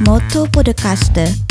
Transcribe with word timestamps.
Moto 0.00 0.46
Podcaster. 0.46 1.45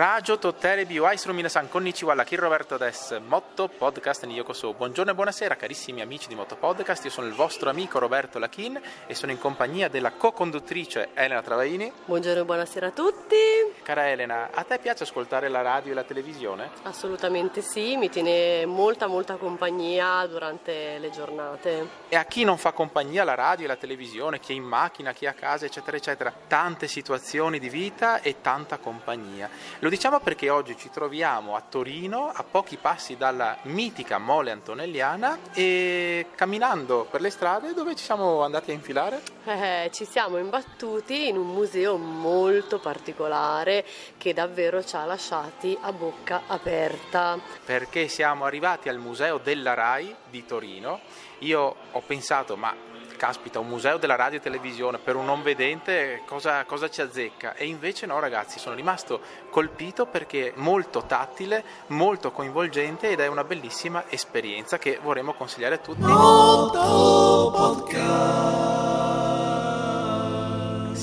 Radio 0.00 0.38
Tottere 0.38 0.86
Biwai 0.86 1.18
sono 1.18 1.34
minasan 1.34 1.68
konnichiwa, 1.68 2.14
la 2.14 2.24
Roberto 2.26 2.78
des 2.78 3.20
Motto 3.22 3.68
Podcast 3.68 4.24
ni 4.24 4.32
Yokoso. 4.32 4.72
Buongiorno 4.72 5.10
e 5.10 5.14
buonasera 5.14 5.56
carissimi 5.56 6.00
amici 6.00 6.26
di 6.26 6.34
Motto 6.34 6.56
Podcast, 6.56 7.04
io 7.04 7.10
sono 7.10 7.26
il 7.26 7.34
vostro 7.34 7.68
amico 7.68 7.98
Roberto 7.98 8.38
Lachin 8.38 8.80
e 9.06 9.14
sono 9.14 9.30
in 9.30 9.36
compagnia 9.36 9.88
della 9.88 10.12
co-conduttrice 10.12 11.10
Elena 11.12 11.42
Travaini. 11.42 11.92
Buongiorno 12.06 12.40
e 12.40 12.44
buonasera 12.46 12.86
a 12.86 12.90
tutti. 12.92 13.36
Cara 13.82 14.08
Elena, 14.08 14.48
a 14.54 14.62
te 14.62 14.78
piace 14.78 15.02
ascoltare 15.02 15.48
la 15.48 15.60
radio 15.60 15.92
e 15.92 15.94
la 15.94 16.04
televisione? 16.04 16.70
Assolutamente 16.84 17.60
sì, 17.60 17.98
mi 17.98 18.08
tiene 18.08 18.64
molta 18.64 19.06
molta 19.06 19.34
compagnia 19.34 20.24
durante 20.26 20.96
le 20.96 21.10
giornate. 21.10 21.88
E 22.08 22.16
a 22.16 22.24
chi 22.24 22.44
non 22.44 22.56
fa 22.56 22.72
compagnia 22.72 23.22
la 23.22 23.34
radio 23.34 23.66
e 23.66 23.68
la 23.68 23.76
televisione, 23.76 24.40
chi 24.40 24.52
è 24.52 24.56
in 24.56 24.62
macchina, 24.62 25.12
chi 25.12 25.26
è 25.26 25.28
a 25.28 25.34
casa, 25.34 25.66
eccetera, 25.66 25.98
eccetera, 25.98 26.32
tante 26.46 26.88
situazioni 26.88 27.58
di 27.58 27.68
vita 27.68 28.22
e 28.22 28.40
tanta 28.40 28.78
compagnia. 28.78 29.50
Lo 29.80 29.88
diciamo 29.90 30.20
perché 30.20 30.48
oggi 30.48 30.76
ci 30.78 30.88
troviamo 30.88 31.56
a 31.56 31.62
Torino, 31.68 32.30
a 32.32 32.44
pochi 32.48 32.76
passi 32.76 33.16
dalla 33.16 33.58
mitica 33.62 34.18
Mole 34.18 34.52
Antonelliana 34.52 35.38
e 35.52 36.26
camminando 36.36 37.08
per 37.10 37.20
le 37.20 37.30
strade 37.30 37.74
dove 37.74 37.96
ci 37.96 38.04
siamo 38.04 38.42
andati 38.42 38.70
a 38.70 38.74
infilare? 38.74 39.20
Eh, 39.44 39.90
ci 39.92 40.04
siamo 40.04 40.38
imbattuti 40.38 41.28
in 41.28 41.36
un 41.36 41.48
museo 41.48 41.96
molto 41.96 42.78
particolare 42.78 43.84
che 44.16 44.32
davvero 44.32 44.82
ci 44.84 44.94
ha 44.94 45.04
lasciati 45.04 45.76
a 45.80 45.92
bocca 45.92 46.42
aperta. 46.46 47.38
Perché 47.64 48.06
siamo 48.06 48.44
arrivati 48.44 48.88
al 48.88 48.98
Museo 48.98 49.38
della 49.38 49.74
RAI 49.74 50.14
di 50.30 50.46
Torino. 50.46 51.00
Io 51.40 51.74
ho 51.90 52.00
pensato, 52.06 52.56
ma 52.56 52.72
caspita, 53.20 53.58
un 53.58 53.68
museo 53.68 53.98
della 53.98 54.16
radio 54.16 54.38
e 54.38 54.40
televisione 54.40 54.96
per 54.96 55.14
un 55.14 55.26
non 55.26 55.42
vedente 55.42 56.22
cosa, 56.24 56.64
cosa 56.64 56.88
ci 56.88 57.02
azzecca? 57.02 57.52
E 57.52 57.66
invece 57.66 58.06
no 58.06 58.18
ragazzi, 58.18 58.58
sono 58.58 58.74
rimasto 58.74 59.20
colpito 59.50 60.06
perché 60.06 60.54
molto 60.56 61.04
tattile, 61.04 61.62
molto 61.88 62.32
coinvolgente 62.32 63.10
ed 63.10 63.20
è 63.20 63.26
una 63.26 63.44
bellissima 63.44 64.04
esperienza 64.08 64.78
che 64.78 64.98
vorremmo 65.02 65.34
consigliare 65.34 65.74
a 65.74 65.78
tutti. 65.78 66.00
Molto 66.00 67.52
podcast. 67.54 68.89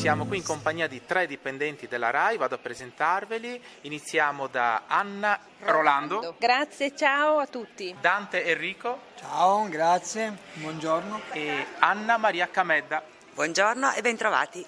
Siamo 0.07 0.25
qui 0.25 0.37
in 0.37 0.43
compagnia 0.43 0.87
di 0.87 1.05
tre 1.05 1.27
dipendenti 1.27 1.85
della 1.85 2.11
RAI, 2.11 2.37
vado 2.37 2.55
a 2.55 2.57
presentarveli. 2.59 3.61
Iniziamo 3.81 4.47
da 4.47 4.83
Anna 4.87 5.37
Rolando. 5.63 6.35
Grazie, 6.39 6.95
ciao 6.95 7.39
a 7.39 7.45
tutti. 7.45 7.93
Dante 7.99 8.45
Enrico. 8.45 9.01
Ciao, 9.19 9.67
grazie, 9.67 10.37
buongiorno. 10.53 11.23
E 11.33 11.65
Anna 11.79 12.15
Maria 12.15 12.47
Camedda. 12.47 13.03
Buongiorno 13.33 13.91
e 13.91 14.01
bentrovati. 14.01 14.65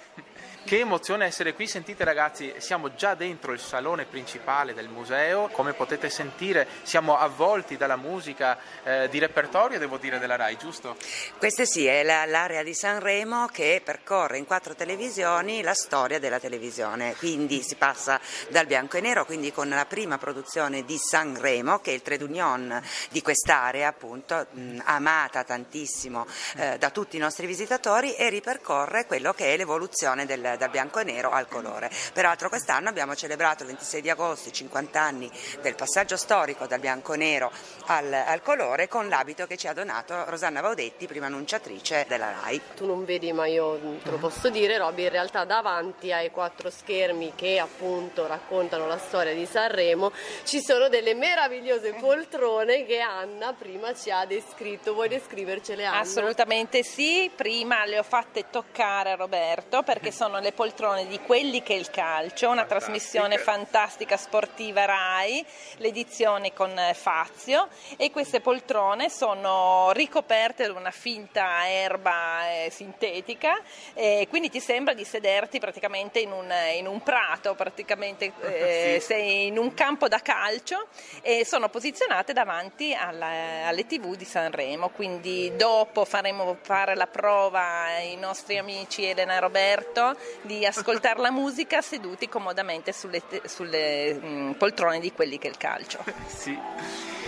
Che 0.69 0.77
emozione 0.77 1.25
essere 1.25 1.55
qui, 1.55 1.65
sentite 1.65 2.03
ragazzi, 2.03 2.53
siamo 2.59 2.93
già 2.93 3.15
dentro 3.15 3.53
il 3.53 3.59
salone 3.59 4.05
principale 4.05 4.75
del 4.75 4.87
museo, 4.87 5.47
come 5.47 5.73
potete 5.73 6.11
sentire 6.11 6.67
siamo 6.83 7.17
avvolti 7.17 7.75
dalla 7.75 7.95
musica 7.95 8.59
eh, 8.83 9.09
di 9.09 9.17
repertorio, 9.17 9.79
devo 9.79 9.97
dire, 9.97 10.19
della 10.19 10.35
RAI, 10.35 10.57
giusto? 10.57 10.95
Questa 11.39 11.65
sì, 11.65 11.87
è 11.87 12.03
la, 12.03 12.25
l'area 12.25 12.61
di 12.61 12.75
Sanremo 12.75 13.47
che 13.47 13.81
percorre 13.83 14.37
in 14.37 14.45
quattro 14.45 14.75
televisioni 14.75 15.63
la 15.63 15.73
storia 15.73 16.19
della 16.19 16.39
televisione, 16.39 17.15
quindi 17.15 17.63
si 17.63 17.73
passa 17.73 18.21
dal 18.49 18.67
bianco 18.67 18.97
e 18.97 19.01
nero, 19.01 19.25
quindi 19.25 19.51
con 19.51 19.69
la 19.69 19.87
prima 19.87 20.19
produzione 20.19 20.85
di 20.85 20.99
Sanremo, 20.99 21.79
che 21.79 21.89
è 21.89 21.95
il 21.95 22.03
trade 22.03 22.23
union 22.23 22.79
di 23.09 23.23
quest'area, 23.23 23.87
appunto, 23.87 24.45
mh, 24.51 24.81
amata 24.83 25.43
tantissimo 25.43 26.27
eh, 26.57 26.77
da 26.77 26.91
tutti 26.91 27.15
i 27.17 27.19
nostri 27.19 27.47
visitatori 27.47 28.13
e 28.13 28.29
ripercorre 28.29 29.07
quello 29.07 29.33
che 29.33 29.51
è 29.51 29.57
l'evoluzione 29.57 30.27
del 30.27 30.57
da 30.59 30.67
bianco 30.67 30.99
e 30.99 31.05
nero 31.05 31.31
al 31.31 31.47
colore. 31.47 31.89
Peraltro 32.13 32.49
quest'anno 32.49 32.89
abbiamo 32.89 33.15
celebrato 33.15 33.63
il 33.63 33.69
26 33.69 34.01
di 34.01 34.09
agosto 34.09 34.49
i 34.49 34.53
50 34.53 35.01
anni 35.01 35.31
del 35.61 35.73
passaggio 35.73 36.17
storico 36.17 36.67
dal 36.67 36.79
bianco 36.79 37.13
e 37.13 37.17
nero 37.17 37.51
al, 37.85 38.13
al 38.13 38.41
colore 38.43 38.87
con 38.87 39.07
l'abito 39.07 39.47
che 39.47 39.57
ci 39.57 39.67
ha 39.67 39.73
donato 39.73 40.25
Rosanna 40.25 40.61
Baudetti, 40.61 41.07
prima 41.07 41.27
annunciatrice 41.27 42.05
della 42.07 42.31
RAI. 42.41 42.61
Tu 42.75 42.85
non 42.85 43.05
vedi 43.05 43.31
ma 43.31 43.47
io 43.47 43.79
te 44.03 44.11
lo 44.11 44.17
posso 44.17 44.49
dire 44.49 44.77
Roby, 44.77 45.03
in 45.03 45.09
realtà 45.09 45.45
davanti 45.45 46.11
ai 46.11 46.29
quattro 46.29 46.69
schermi 46.69 47.33
che 47.35 47.57
appunto 47.57 48.27
raccontano 48.27 48.85
la 48.85 48.97
storia 48.97 49.33
di 49.33 49.45
Sanremo 49.45 50.11
ci 50.43 50.61
sono 50.61 50.89
delle 50.89 51.13
meravigliose 51.13 51.93
poltrone 51.93 52.85
che 52.85 52.99
Anna 52.99 53.53
prima 53.53 53.93
ci 53.93 54.11
ha 54.11 54.25
descritto. 54.25 54.93
Vuoi 54.93 55.07
descrivercele 55.07 55.85
Anna? 55.85 55.99
Assolutamente 55.99 56.83
sì, 56.83 57.31
prima 57.33 57.85
le 57.85 57.99
ho 57.99 58.03
fatte 58.03 58.49
toccare 58.49 59.11
a 59.11 59.15
Roberto 59.15 59.83
perché 59.83 60.11
sono 60.11 60.38
le 60.41 60.49
le 60.49 60.51
poltrone 60.51 61.05
di 61.05 61.19
Quelli 61.19 61.61
che 61.61 61.75
è 61.75 61.77
il 61.77 61.91
calcio, 61.91 62.47
una 62.47 62.65
Fantastica. 62.65 62.79
trasmissione 62.79 63.37
fantastica 63.37 64.17
sportiva 64.17 64.85
RAI, 64.85 65.45
l'edizione 65.77 66.53
con 66.53 66.77
eh, 66.77 66.93
Fazio 66.95 67.67
e 67.97 68.09
queste 68.09 68.41
poltrone 68.41 69.09
sono 69.09 69.91
ricoperte 69.91 70.65
da 70.65 70.73
una 70.73 70.91
finta 70.91 71.69
erba 71.69 72.49
eh, 72.49 72.69
sintetica 72.71 73.61
e 73.93 74.25
quindi 74.29 74.49
ti 74.49 74.59
sembra 74.59 74.93
di 74.93 75.03
sederti 75.03 75.59
praticamente 75.59 76.19
in 76.19 76.31
un, 76.31 76.51
in 76.75 76.87
un 76.87 77.01
prato, 77.03 77.53
praticamente 77.53 78.31
eh, 78.41 78.97
sì. 78.99 79.05
sei 79.05 79.47
in 79.47 79.57
un 79.57 79.73
campo 79.75 80.07
da 80.07 80.19
calcio 80.19 80.87
e 81.21 81.45
sono 81.45 81.69
posizionate 81.69 82.33
davanti 82.33 82.93
alla, 82.93 83.67
alle 83.67 83.85
tv 83.85 84.15
di 84.15 84.25
Sanremo, 84.25 84.89
quindi 84.89 85.55
dopo 85.55 86.05
faremo 86.05 86.57
fare 86.61 86.95
la 86.95 87.07
prova 87.07 87.83
ai 87.83 88.15
nostri 88.15 88.57
amici 88.57 89.05
Elena 89.05 89.35
e 89.35 89.39
Roberto 89.39 90.17
di 90.41 90.65
ascoltare 90.65 91.19
la 91.19 91.31
musica 91.31 91.81
seduti 91.81 92.29
comodamente 92.29 92.91
sulle, 92.93 93.21
sulle 93.45 94.13
mh, 94.13 94.27
mm, 94.27 94.51
poltrone 94.51 94.99
di 94.99 95.11
quelli 95.11 95.37
che 95.37 95.47
è 95.47 95.49
il 95.49 95.57
calcio. 95.57 96.03
sì. 96.27 96.57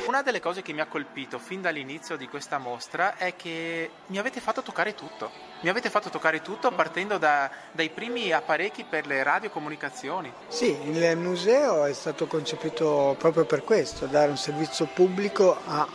Una 0.08 0.24
delle 0.24 0.40
cose 0.40 0.64
che 0.64 0.74
mi 0.74 0.82
ha 0.82 0.88
colpito 0.88 1.38
fin 1.38 1.62
dall'inizio 1.62 2.18
di 2.18 2.28
questa 2.28 2.58
mostra 2.58 3.18
è 3.18 3.36
che 3.36 3.90
mi 4.08 4.18
avete 4.18 4.42
fatto 4.42 4.64
toccare 4.64 4.96
tutto. 4.96 5.30
Mi 5.62 5.70
avete 5.70 5.92
fatto 5.92 6.10
toccare 6.10 6.42
tutto 6.42 6.72
partendo 6.72 7.20
da, 7.20 7.50
dai 7.72 7.90
primi 7.90 8.32
apparecchi 8.32 8.84
per 8.84 9.06
le 9.06 9.22
radiocomunicazioni. 9.22 10.34
Sì, 10.48 10.76
il 10.90 11.16
museo 11.18 11.86
è 11.86 11.94
stato 11.94 12.26
concepito 12.26 13.16
proprio 13.20 13.46
per 13.46 13.64
questo, 13.64 14.08
dare 14.08 14.32
un 14.32 14.38
servizio 14.38 14.88
pubblico 14.88 15.56
a 15.66 15.88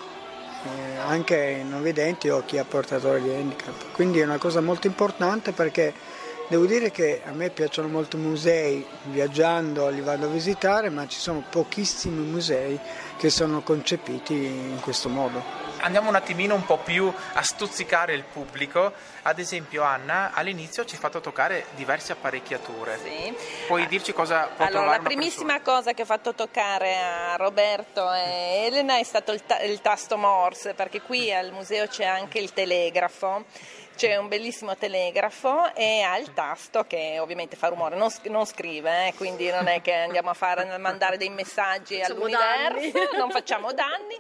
eh, 0.67 0.97
anche 0.97 1.37
ai 1.37 1.65
non 1.65 1.83
vedenti 1.83 2.29
o 2.29 2.43
chi 2.45 2.59
ha 2.59 2.65
portatore 2.65 3.21
di 3.21 3.31
handicap. 3.31 3.93
Quindi 3.93 4.21
è 4.21 4.25
una 4.25 4.39
cosa 4.39 4.61
molto 4.61 4.87
importante 4.87 5.53
perché 5.53 5.93
Devo 6.49 6.65
dire 6.65 6.93
che 6.93 7.23
a 7.25 7.33
me 7.33 7.51
piacciono 7.51 7.89
molto 7.89 8.17
i 8.17 8.21
musei, 8.21 8.87
viaggiando 9.07 9.89
li 9.89 10.01
vado 10.01 10.27
a 10.27 10.29
visitare, 10.29 10.91
ma 10.91 11.09
ci 11.09 11.19
sono 11.19 11.43
pochissimi 11.51 12.25
musei 12.25 12.79
che 13.17 13.31
sono 13.31 13.63
concepiti 13.63 14.35
in 14.35 14.79
questo 14.81 15.09
modo. 15.09 15.43
Andiamo 15.79 16.09
un 16.09 16.15
attimino 16.15 16.55
un 16.55 16.65
po' 16.65 16.79
più 16.79 17.13
a 17.33 17.43
stuzzicare 17.43 18.15
il 18.15 18.23
pubblico. 18.23 18.93
Ad 19.23 19.41
esempio, 19.41 19.83
Anna 19.83 20.31
all'inizio 20.33 20.85
ci 20.85 20.95
ha 20.95 20.99
fatto 20.99 21.21
toccare 21.21 21.67
diverse 21.75 22.13
apparecchiature. 22.13 22.97
Sì. 23.03 23.35
Puoi 23.67 23.83
ah. 23.83 23.87
dirci 23.87 24.13
cosa 24.13 24.49
può 24.55 24.67
allora, 24.67 24.87
La 24.87 24.99
primissima 25.01 25.55
persona? 25.55 25.79
cosa 25.79 25.93
che 25.95 26.03
ho 26.03 26.07
fatto 26.07 26.33
toccare 26.33 26.97
a 26.97 27.35
Roberto 27.37 28.13
e 28.13 28.67
Elena 28.67 28.99
è 28.99 29.05
stato 29.05 29.33
il, 29.33 29.45
ta- 29.45 29.61
il 29.63 29.81
tasto 29.81 30.17
Morse, 30.17 30.75
perché 30.75 31.03
qui 31.03 31.33
al 31.35 31.51
museo 31.51 31.89
c'è 31.89 32.05
anche 32.05 32.39
il 32.39 32.53
telegrafo 32.53 33.45
c'è 33.97 34.17
un 34.17 34.29
bellissimo 34.29 34.77
telegrafo 34.77 35.75
e 35.75 36.03
ha 36.03 36.17
il 36.19 36.33
tasto 36.35 36.85
che 36.85 37.19
ovviamente 37.19 37.57
fa 37.57 37.69
rumore, 37.69 37.97
non, 37.97 38.11
non 38.25 38.45
scrive, 38.45 39.09
eh, 39.09 39.15
quindi 39.15 39.51
non 39.51 39.67
è 39.67 39.81
che 39.81 39.93
andiamo 39.95 40.31
a, 40.31 40.35
fare, 40.35 40.69
a 40.69 40.79
mandare 40.79 41.17
dei 41.17 41.31
messaggi 41.31 41.99
facciamo 41.99 42.25
all'universo, 42.25 42.91
danni. 42.93 43.17
non 43.17 43.31
facciamo 43.31 43.73
danni 43.73 44.17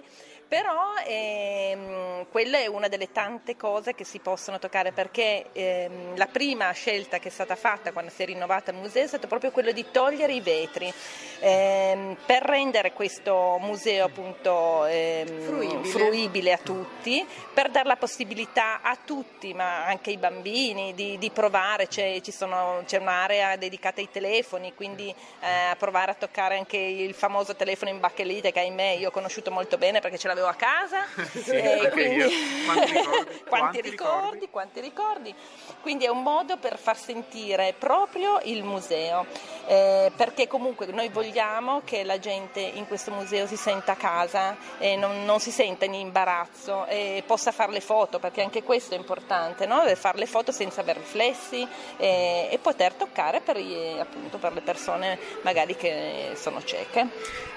però 0.49 0.95
ehm, 1.05 2.27
quella 2.31 2.59
è 2.59 2.67
una 2.67 2.89
delle 2.89 3.11
tante 3.11 3.57
cose 3.57 3.95
che 3.95 4.05
si 4.05 4.21
possono 4.21 4.59
toccare 4.59 4.93
perché 4.93 5.47
ehm, 5.53 6.17
la 6.17 6.27
prima 6.27 6.71
scelta 6.71 7.19
che 7.19 7.29
è 7.29 7.31
stata 7.33 7.57
fatta 7.57 7.93
quando 7.93 8.11
si 8.11 8.23
è 8.23 8.27
rinnovato 8.27 8.71
il 8.71 8.77
museo 8.77 9.03
è 9.03 9.09
stata 9.09 9.27
proprio 9.27 9.51
quella 9.51 9.73
di 9.73 9.87
togliere 9.91 10.33
i 10.33 10.41
vetri 10.41 10.93
ehm, 11.41 12.17
per 12.25 12.43
rendere 12.43 12.93
questo 12.93 13.59
museo 13.61 14.07
appunto 14.07 14.85
ehm, 14.87 15.27
fruibile. 15.27 15.89
fruibile. 15.89 16.53
a 16.53 16.59
tutti, 16.59 17.27
per 17.53 17.71
dare 17.71 17.89
la 17.89 17.97
possibilità 17.97 18.81
a 18.83 18.97
tutti, 19.03 19.53
ma 19.53 19.85
anche 19.85 20.11
ai 20.11 20.17
bambini, 20.17 20.95
di, 20.95 21.19
di 21.19 21.31
provare, 21.31 21.89
c'è, 21.89 22.21
sono, 22.31 22.83
c'è, 22.87 22.99
un'area 22.99 23.57
dedicata 23.57 24.01
ai 24.01 24.11
telefoni, 24.11 24.75
quindi 24.75 25.13
eh, 25.41 25.71
a 25.71 25.77
provare 25.77 26.13
a 26.13 26.15
toccare 26.15 26.57
anche 26.57 26.77
il 26.77 27.15
famoso 27.15 27.57
telefono 27.57 27.91
in 27.91 28.01
bachelite 28.01 28.53
che 28.53 28.61
ahimè 28.61 28.97
io 28.99 29.09
ho 29.09 29.11
conosciuto 29.13 29.51
molto 29.51 29.77
bene 29.77 30.01
perché 30.01 30.19
ce 30.19 30.29
l'ha 30.29 30.35
l'avevo 30.37 30.49
a 30.49 30.55
casa. 30.55 31.05
sì, 31.33 31.51
eh, 31.51 31.89
quindi... 31.91 32.25
quanti, 32.67 32.93
ricordi, 32.93 33.41
quanti, 33.49 33.81
ricordi, 33.81 34.49
quanti 34.51 34.81
ricordi. 34.81 35.35
Quindi 35.81 36.05
è 36.05 36.09
un 36.09 36.23
modo 36.23 36.59
per 36.59 36.79
far 36.79 36.99
sentire 36.99 37.75
proprio 37.79 38.41
il 38.43 38.63
museo, 38.63 39.27
eh, 39.67 40.13
perché 40.15 40.47
comunque 40.47 40.87
noi 40.87 41.09
vogliamo 41.09 41.81
che 41.85 42.05
la 42.05 42.19
gente 42.19 42.61
in 42.61 42.87
questo 42.87 43.11
museo 43.11 43.47
si 43.47 43.57
senta 43.57 43.93
a 43.93 43.97
casa 43.97 44.57
e 44.79 44.97
non, 44.97 45.25
non 45.25 45.41
si 45.41 45.51
senta 45.51 45.85
in 45.87 45.95
imbarazzo 45.95 46.87
e 46.87 47.23
possa 47.27 47.53
fare 47.53 47.73
le 47.73 47.81
foto, 47.81 48.19
perché 48.19 48.43
anche 48.43 48.63
questo 48.63 48.95
è 48.95 48.99
importante, 48.99 49.67
no? 49.67 49.85
fare 49.95 50.19
le 50.19 50.27
foto 50.27 50.53
senza 50.53 50.83
aver 50.83 50.97
riflessi 50.97 51.67
e, 51.97 52.49
e 52.51 52.59
poter 52.59 52.95
toccare 52.95 53.41
per, 53.41 53.57
appunto, 54.01 54.39
per 54.39 54.53
le 54.53 54.61
persone 54.61 55.19
magari 55.43 55.77
che 55.77 56.33
sono 56.35 56.63
cieche. 56.63 57.09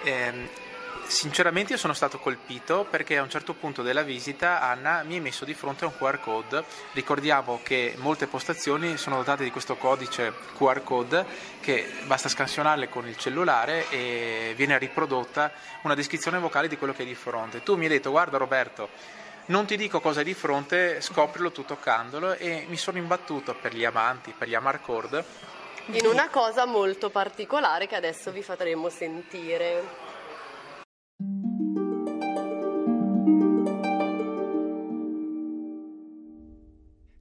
Eh, 0.03 0.67
Sinceramente 1.09 1.73
io 1.73 1.79
sono 1.79 1.93
stato 1.93 2.19
colpito 2.19 2.85
perché 2.87 3.17
a 3.17 3.23
un 3.23 3.31
certo 3.31 3.55
punto 3.55 3.81
della 3.81 4.03
visita 4.03 4.61
Anna 4.61 5.01
mi 5.01 5.17
ha 5.17 5.21
messo 5.21 5.43
di 5.43 5.55
fronte 5.55 5.83
a 5.83 5.87
un 5.87 5.97
QR 5.97 6.19
code. 6.19 6.63
Ricordiamo 6.93 7.61
che 7.63 7.95
molte 7.97 8.27
postazioni 8.27 8.95
sono 8.95 9.15
dotate 9.15 9.43
di 9.43 9.49
questo 9.49 9.75
codice 9.75 10.31
QR 10.55 10.83
code 10.83 11.25
che 11.61 11.91
basta 12.03 12.29
scansionarle 12.29 12.89
con 12.89 13.07
il 13.07 13.17
cellulare 13.17 13.89
e 13.89 14.53
viene 14.55 14.77
riprodotta 14.77 15.51
una 15.81 15.95
descrizione 15.95 16.37
vocale 16.37 16.67
di 16.67 16.77
quello 16.77 16.93
che 16.93 17.01
è 17.01 17.07
di 17.07 17.15
fronte. 17.15 17.63
Tu 17.63 17.75
mi 17.75 17.85
hai 17.85 17.89
detto 17.89 18.11
guarda 18.11 18.37
Roberto, 18.37 18.89
non 19.47 19.65
ti 19.65 19.77
dico 19.77 19.99
cosa 19.99 20.21
è 20.21 20.23
di 20.23 20.35
fronte, 20.35 21.01
scoprilo 21.01 21.51
tu 21.51 21.65
toccandolo 21.65 22.33
e 22.33 22.65
mi 22.69 22.77
sono 22.77 22.99
imbattuto 22.99 23.55
per 23.55 23.73
gli 23.73 23.83
amanti, 23.83 24.31
per 24.37 24.47
gli 24.47 24.53
Amarcord. 24.53 25.23
In 25.87 26.05
una 26.05 26.29
cosa 26.29 26.67
molto 26.67 27.09
particolare 27.09 27.87
che 27.87 27.95
adesso 27.95 28.29
vi 28.29 28.43
faremo 28.43 28.89
sentire. 28.89 30.08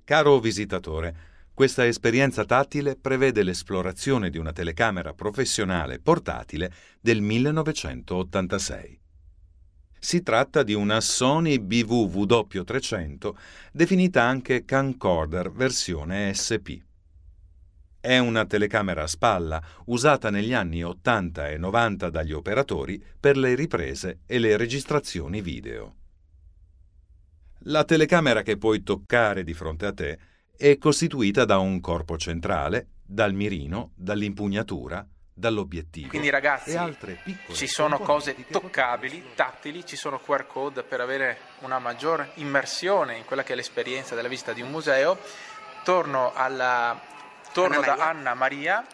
Caro 0.09 0.41
visitatore, 0.41 1.15
questa 1.53 1.85
esperienza 1.87 2.47
tattile 2.47 2.97
prevede 2.97 3.43
l'esplorazione 3.43 4.31
di 4.31 4.39
una 4.39 4.55
telecamera 4.55 5.13
professionale 5.13 5.99
portatile 5.99 6.73
del 6.99 7.21
1986. 7.21 9.01
Si 9.99 10.23
tratta 10.23 10.63
di 10.63 10.73
una 10.73 11.03
Sony 11.03 11.59
BVW300, 11.59 13.35
definita 13.71 14.23
anche 14.23 14.65
camcorder 14.65 15.53
versione 15.53 16.33
SP. 16.33 16.81
È 18.01 18.17
una 18.17 18.47
telecamera 18.47 19.03
a 19.03 19.07
spalla 19.07 19.63
usata 19.89 20.31
negli 20.31 20.55
anni 20.55 20.83
80 20.83 21.51
e 21.51 21.59
90 21.59 22.09
dagli 22.09 22.33
operatori 22.33 22.99
per 23.21 23.37
le 23.37 23.55
riprese 23.55 24.21
e 24.25 24.39
le 24.39 24.57
registrazioni 24.57 25.43
video. 25.43 25.97
La 27.69 27.85
telecamera 27.85 28.41
che 28.41 28.57
puoi 28.57 28.83
toccare 28.83 29.45
di 29.45 29.53
fronte 29.53 29.85
a 29.85 29.93
te 29.93 30.19
è 30.57 30.79
costituita 30.79 31.45
da 31.45 31.59
un 31.59 31.81
corpo 31.81 32.17
centrale, 32.17 32.87
dal 33.05 33.35
mirino, 33.35 33.91
dall'impugnatura, 33.95 35.07
dall'obiettivo. 35.35 36.09
Quindi 36.09 36.31
ragazzi, 36.31 36.79
ci 37.53 37.67
sono 37.67 37.99
cose 37.99 38.35
toccabili, 38.51 39.23
tattili, 39.35 39.85
ci 39.85 39.97
sono 39.97 40.19
QR 40.19 40.47
code 40.47 40.83
per 40.83 41.03
avere 41.03 41.39
una 41.59 41.79
maggiore 41.79 42.31
immersione 42.37 43.19
in 43.19 43.27
quella 43.27 43.43
che 43.43 43.53
è 43.53 43.57
l'esperienza 43.57 44.15
della 44.15 44.29
visita 44.29 44.55
di 44.55 44.63
un 44.63 44.71
museo. 44.71 45.19
Torno, 45.85 46.33
alla, 46.33 46.99
torno 47.53 47.81
Anna 47.81 47.95
da 47.95 48.09
Anna 48.09 48.33
Maria 48.33 48.87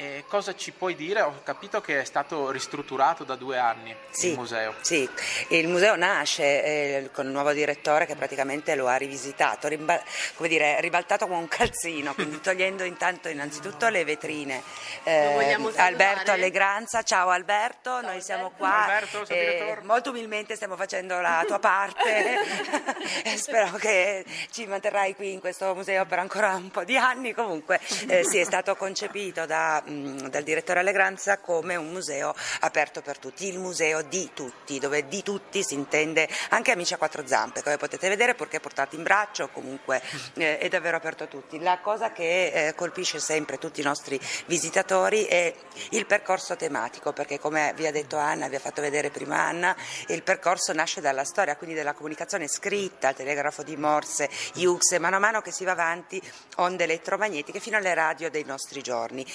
e 0.00 0.24
cosa 0.26 0.54
ci 0.54 0.72
puoi 0.72 0.96
dire? 0.96 1.20
Ho 1.20 1.42
capito 1.42 1.82
che 1.82 2.00
è 2.00 2.04
stato 2.04 2.50
ristrutturato 2.50 3.22
da 3.22 3.34
due 3.34 3.58
anni 3.58 3.94
sì, 4.08 4.28
il 4.28 4.38
museo. 4.38 4.74
Sì, 4.80 5.06
il 5.48 5.68
museo 5.68 5.94
nasce 5.94 6.64
eh, 6.64 7.10
con 7.12 7.26
un 7.26 7.32
nuovo 7.32 7.52
direttore 7.52 8.06
che 8.06 8.16
praticamente 8.16 8.74
lo 8.76 8.86
ha 8.86 8.96
rivisitato, 8.96 9.68
rimba- 9.68 10.02
come 10.36 10.48
dire, 10.48 10.80
ribaltato 10.80 11.26
come 11.26 11.40
un 11.40 11.48
calzino, 11.48 12.14
quindi 12.14 12.40
togliendo 12.40 12.82
intanto 12.84 13.28
innanzitutto 13.28 13.88
le 13.88 14.04
vetrine. 14.04 14.62
Eh, 15.02 15.54
Alberto 15.76 16.30
Allegranza, 16.30 17.02
ciao 17.02 17.28
Alberto, 17.28 17.90
ciao, 17.90 18.00
noi 18.00 18.22
siamo 18.22 18.52
qua. 18.56 18.86
Alberto, 18.86 19.26
eh, 19.28 19.80
molto 19.82 20.10
umilmente 20.10 20.54
stiamo 20.54 20.76
facendo 20.76 21.20
la 21.20 21.44
tua 21.46 21.58
parte 21.58 22.38
spero 23.36 23.72
che 23.72 24.24
ci 24.50 24.64
manterrai 24.66 25.14
qui 25.14 25.32
in 25.34 25.40
questo 25.40 25.74
museo 25.74 26.06
per 26.06 26.20
ancora 26.20 26.54
un 26.54 26.70
po' 26.70 26.84
di 26.84 26.96
anni. 26.96 27.34
Comunque 27.34 27.78
eh, 28.08 28.24
sì, 28.24 28.38
è 28.38 28.44
stato 28.44 28.74
concepito 28.76 29.44
da 29.44 29.82
dal 29.90 30.42
direttore 30.42 30.80
Allegranza 30.80 31.38
come 31.38 31.76
un 31.76 31.90
museo 31.90 32.34
aperto 32.60 33.02
per 33.02 33.18
tutti, 33.18 33.46
il 33.48 33.58
museo 33.58 34.02
di 34.02 34.30
tutti, 34.34 34.78
dove 34.78 35.08
di 35.08 35.22
tutti 35.22 35.62
si 35.62 35.74
intende 35.74 36.28
anche 36.50 36.72
amici 36.72 36.94
a 36.94 36.96
quattro 36.96 37.26
zampe, 37.26 37.62
come 37.62 37.76
potete 37.76 38.08
vedere 38.08 38.34
perché 38.34 38.60
portati 38.60 38.96
in 38.96 39.02
braccio, 39.02 39.48
comunque 39.48 40.02
eh, 40.34 40.58
è 40.58 40.68
davvero 40.68 40.96
aperto 40.96 41.24
a 41.24 41.26
tutti. 41.26 41.58
La 41.60 41.78
cosa 41.80 42.12
che 42.12 42.68
eh, 42.68 42.74
colpisce 42.74 43.18
sempre 43.18 43.58
tutti 43.58 43.80
i 43.80 43.84
nostri 43.84 44.20
visitatori 44.46 45.24
è 45.24 45.52
il 45.90 46.06
percorso 46.06 46.56
tematico, 46.56 47.12
perché 47.12 47.38
come 47.38 47.72
vi 47.76 47.86
ha 47.86 47.92
detto 47.92 48.16
Anna, 48.16 48.48
vi 48.48 48.56
ha 48.56 48.60
fatto 48.60 48.80
vedere 48.80 49.10
prima 49.10 49.40
Anna, 49.40 49.76
il 50.08 50.22
percorso 50.22 50.72
nasce 50.72 51.00
dalla 51.00 51.24
storia, 51.24 51.56
quindi 51.56 51.74
della 51.74 51.94
comunicazione 51.94 52.48
scritta, 52.48 53.12
telegrafo 53.12 53.62
di 53.62 53.76
Morse, 53.76 54.28
Hughes, 54.54 54.92
mano 54.98 55.16
a 55.16 55.18
mano 55.18 55.40
che 55.40 55.52
si 55.52 55.64
va 55.64 55.72
avanti, 55.72 56.20
onde 56.56 56.84
elettromagnetiche 56.84 57.60
fino 57.60 57.76
alle 57.76 57.94
radio 57.94 58.30
dei 58.30 58.44
nostri 58.44 58.82
giorni. 58.82 59.26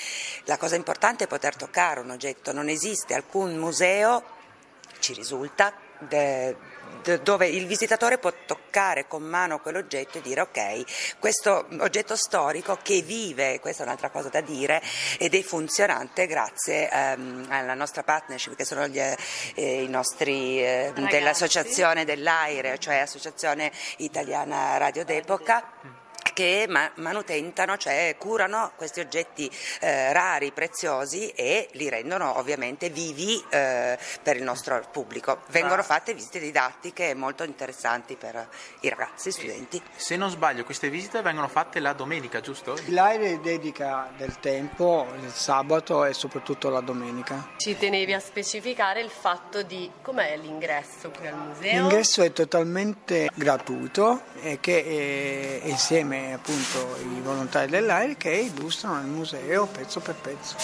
La 0.44 0.58
cosa 0.58 0.76
importante 0.76 1.24
è 1.24 1.28
poter 1.28 1.56
toccare 1.56 2.00
un 2.00 2.12
oggetto, 2.12 2.52
non 2.52 2.70
esiste 2.70 3.14
alcun 3.14 3.56
museo, 3.56 4.24
ci 5.00 5.14
risulta, 5.14 5.74
de, 6.00 6.56
de, 7.04 7.22
dove 7.22 7.48
il 7.48 7.66
visitatore 7.66 8.18
può 8.18 8.32
toccare 8.46 9.08
con 9.08 9.24
mano 9.24 9.60
quell'oggetto 9.60 10.18
e 10.18 10.22
dire 10.22 10.42
ok, 10.42 11.18
questo 11.20 11.68
oggetto 11.80 12.16
storico 12.16 12.78
che 12.82 13.02
vive, 13.02 13.60
questa 13.60 13.84
è 13.84 13.86
un'altra 13.86 14.10
cosa 14.10 14.30
da 14.30 14.42
dire, 14.42 14.82
ed 15.18 15.34
è 15.34 15.42
funzionante 15.42 16.28
grazie 16.28 16.90
ehm, 16.90 17.48
alla 17.50 17.74
nostra 17.74 18.04
partnership 18.04 18.56
che 18.56 18.66
sono 18.66 18.88
gli, 18.88 19.00
eh, 19.00 19.84
i 19.84 19.88
nostri 19.88 20.64
eh, 20.64 20.92
dell'associazione 20.94 22.06
dell'AIRE, 22.06 22.78
cioè 22.80 22.98
Associazione 22.98 23.72
Italiana 23.98 24.78
Radio 24.78 25.04
d'Epoca 25.06 26.04
che 26.36 26.68
manutentano, 26.96 27.78
cioè 27.78 28.14
curano 28.20 28.74
questi 28.76 29.00
oggetti 29.00 29.50
eh, 29.80 30.12
rari, 30.12 30.52
preziosi 30.52 31.30
e 31.30 31.70
li 31.72 31.88
rendono 31.88 32.38
ovviamente 32.38 32.90
vivi 32.90 33.42
eh, 33.50 33.98
per 34.22 34.36
il 34.36 34.44
nostro 34.44 34.86
pubblico. 34.92 35.44
Vengono 35.48 35.82
fatte 35.82 36.14
visite 36.14 36.40
didattiche 36.40 37.14
molto 37.14 37.46
interessanti 37.46 38.18
per 38.18 38.50
i 38.82 38.90
ragazzi, 38.90 39.30
gli 39.30 39.32
studenti. 39.32 39.82
Se 39.96 40.18
non 40.18 40.30
sbaglio, 40.30 40.66
queste 40.66 40.90
visite 40.90 41.22
vengono 41.22 41.48
fatte 41.48 41.80
la 41.80 41.94
domenica, 41.94 42.42
giusto? 42.42 42.78
L'AIRE 42.88 43.40
dedica 43.40 44.12
del 44.18 44.38
tempo 44.42 45.08
il 45.22 45.32
sabato 45.32 46.04
e 46.04 46.12
soprattutto 46.14 46.68
la 46.68 46.82
domenica. 46.82 47.52
Ci 47.56 47.78
tenevi 47.78 48.12
a 48.12 48.20
specificare 48.20 49.00
il 49.00 49.10
fatto 49.10 49.64
di 49.64 49.90
com'è 50.02 50.36
l'ingresso 50.36 51.12
qui 51.12 51.28
al 51.28 51.38
museo? 51.38 51.80
L'ingresso 51.80 52.24
è 52.24 52.34
totalmente 52.34 53.30
gratuito 53.34 54.24
e 54.42 54.60
che 54.60 55.62
è 55.64 55.68
insieme 55.68 56.24
appunto 56.34 56.98
i 57.02 57.22
volontari 57.22 57.70
dell'AIRE 57.70 58.18
che 58.18 58.32
illustrano 58.32 59.00
il 59.00 59.08
museo 59.08 59.66
pezzo 59.66 60.00
per 60.00 60.16
pezzo. 60.16 60.56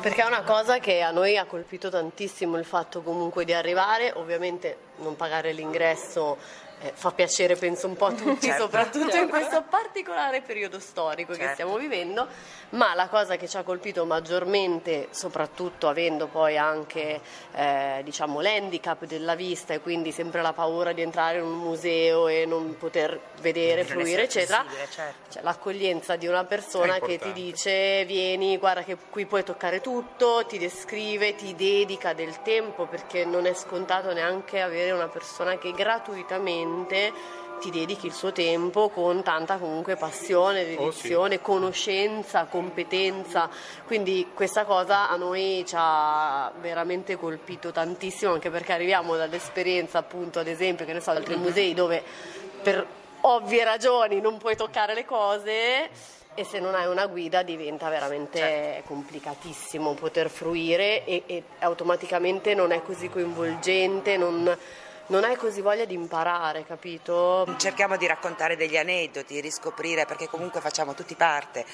Perché 0.00 0.22
è 0.22 0.26
una 0.26 0.42
cosa 0.42 0.78
che 0.78 1.02
a 1.02 1.10
noi 1.10 1.36
ha 1.36 1.44
colpito 1.44 1.88
tantissimo 1.90 2.56
il 2.58 2.64
fatto 2.64 3.02
comunque 3.02 3.44
di 3.44 3.52
arrivare, 3.52 4.12
ovviamente 4.14 4.78
non 4.98 5.16
pagare 5.16 5.52
l'ingresso 5.52 6.36
eh, 6.80 6.92
fa 6.94 7.10
piacere 7.12 7.56
penso 7.56 7.86
un 7.86 7.96
po' 7.96 8.06
a 8.06 8.12
tutti, 8.12 8.46
certo, 8.48 8.64
soprattutto 8.64 9.10
certo. 9.10 9.24
in 9.24 9.28
questo 9.30 9.64
particolare 9.68 10.42
periodo 10.42 10.78
storico 10.78 11.32
certo. 11.32 11.46
che 11.46 11.52
stiamo 11.54 11.76
vivendo, 11.78 12.26
ma 12.70 12.94
la 12.94 13.08
cosa 13.08 13.36
che 13.36 13.48
ci 13.48 13.56
ha 13.56 13.62
colpito 13.62 14.04
maggiormente, 14.04 15.08
soprattutto 15.10 15.88
avendo 15.88 16.26
poi 16.26 16.58
anche 16.58 17.20
eh, 17.54 18.00
diciamo, 18.04 18.40
l'handicap 18.40 19.04
della 19.06 19.34
vista 19.34 19.72
e 19.72 19.80
quindi 19.80 20.12
sempre 20.12 20.42
la 20.42 20.52
paura 20.52 20.92
di 20.92 21.00
entrare 21.00 21.38
in 21.38 21.44
un 21.44 21.58
museo 21.58 22.28
e 22.28 22.44
non 22.44 22.76
poter 22.76 23.18
vedere, 23.40 23.82
non 23.82 23.90
fruire, 23.92 24.24
eccetera, 24.24 24.64
certo. 24.90 25.32
cioè, 25.32 25.42
l'accoglienza 25.42 26.16
di 26.16 26.26
una 26.26 26.44
persona 26.44 26.98
che 26.98 27.18
ti 27.18 27.32
dice 27.32 28.04
vieni, 28.04 28.58
guarda 28.58 28.82
che 28.82 28.96
qui 29.08 29.24
puoi 29.24 29.44
toccare 29.44 29.80
tutto, 29.80 30.44
ti 30.46 30.58
descrive, 30.58 31.34
ti 31.34 31.54
dedica 31.54 32.12
del 32.12 32.42
tempo 32.42 32.84
perché 32.84 33.24
non 33.24 33.46
è 33.46 33.54
scontato 33.54 34.12
neanche 34.12 34.60
avere 34.60 34.90
una 34.90 35.08
persona 35.08 35.56
che 35.56 35.72
gratuitamente 35.72 36.64
veramente 36.66 37.12
ti 37.58 37.70
dedichi 37.70 38.06
il 38.06 38.12
suo 38.12 38.32
tempo 38.32 38.90
con 38.90 39.22
tanta 39.22 39.56
comunque 39.56 39.96
passione, 39.96 40.64
dedizione, 40.64 41.36
oh, 41.36 41.38
sì. 41.38 41.44
conoscenza, 41.44 42.44
competenza. 42.44 43.48
Quindi 43.86 44.28
questa 44.34 44.64
cosa 44.64 45.08
a 45.08 45.16
noi 45.16 45.64
ci 45.66 45.74
ha 45.76 46.52
veramente 46.60 47.16
colpito 47.16 47.72
tantissimo, 47.72 48.32
anche 48.32 48.50
perché 48.50 48.72
arriviamo 48.72 49.16
dall'esperienza 49.16 49.98
appunto 49.98 50.38
ad 50.38 50.48
esempio 50.48 50.84
che 50.84 50.92
ne 50.92 51.00
so, 51.00 51.12
da 51.12 51.18
altri 51.18 51.36
musei 51.36 51.72
dove 51.72 52.02
per 52.62 52.86
ovvie 53.22 53.64
ragioni 53.64 54.20
non 54.20 54.36
puoi 54.36 54.54
toccare 54.54 54.92
le 54.92 55.04
cose 55.06 55.88
e 56.34 56.44
se 56.44 56.60
non 56.60 56.74
hai 56.74 56.86
una 56.86 57.06
guida 57.06 57.42
diventa 57.42 57.88
veramente 57.88 58.38
certo. 58.38 58.88
complicatissimo 58.88 59.94
poter 59.94 60.28
fruire 60.28 61.06
e, 61.06 61.22
e 61.24 61.42
automaticamente 61.60 62.54
non 62.54 62.72
è 62.72 62.82
così 62.82 63.08
coinvolgente, 63.08 64.18
non, 64.18 64.54
non 65.08 65.24
hai 65.24 65.36
così 65.36 65.60
voglia 65.60 65.84
di 65.84 65.94
imparare, 65.94 66.64
capito? 66.64 67.46
Cerchiamo 67.58 67.96
di 67.96 68.06
raccontare 68.06 68.56
degli 68.56 68.76
aneddoti, 68.76 69.40
riscoprire, 69.40 70.04
perché 70.04 70.28
comunque 70.28 70.60
facciamo 70.60 70.94
tutti 70.94 71.14
parte, 71.14 71.64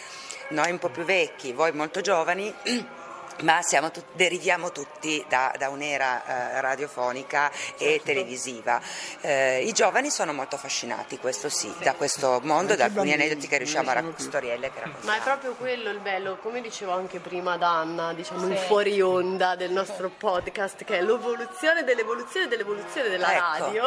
noi 0.50 0.70
un 0.70 0.78
po' 0.78 0.90
più 0.90 1.04
vecchi, 1.04 1.52
voi 1.52 1.72
molto 1.72 2.00
giovani. 2.00 2.52
ma 3.40 3.60
tut- 3.90 4.04
deriviamo 4.12 4.70
tutti 4.72 5.24
da, 5.28 5.54
da 5.58 5.68
un'era 5.68 6.24
eh, 6.24 6.60
radiofonica 6.60 7.50
e 7.50 7.76
certo. 7.76 8.04
televisiva. 8.04 8.80
Eh, 9.20 9.64
I 9.66 9.72
giovani 9.72 10.10
sono 10.10 10.32
molto 10.32 10.56
affascinati, 10.56 11.18
questo 11.18 11.48
sì, 11.48 11.72
da 11.78 11.94
questo 11.94 12.40
mondo, 12.42 12.74
da 12.76 12.84
alcuni 12.84 13.12
aneddoti 13.12 13.48
che 13.48 13.58
riusciamo 13.58 13.90
a 13.90 13.94
raccontare, 13.94 14.22
storielle 14.22 14.72
che 14.72 14.80
raccontiamo. 14.80 15.10
Ma 15.10 15.16
è 15.16 15.22
proprio 15.22 15.54
quello 15.54 15.90
il 15.90 15.98
bello, 15.98 16.36
come 16.36 16.60
dicevo 16.60 16.92
anche 16.92 17.18
prima 17.18 17.52
ad 17.52 17.62
Anna, 17.62 18.12
diciamo 18.12 18.46
sì. 18.46 18.52
il 18.52 18.58
fuori 18.58 19.00
onda 19.00 19.56
del 19.56 19.70
nostro 19.70 20.10
podcast, 20.10 20.84
che 20.84 20.98
è 20.98 21.02
l'evoluzione 21.02 21.84
dell'evoluzione 21.84 22.48
dell'evoluzione 22.48 23.08
della 23.08 23.34
ecco. 23.34 23.64
radio. 23.64 23.84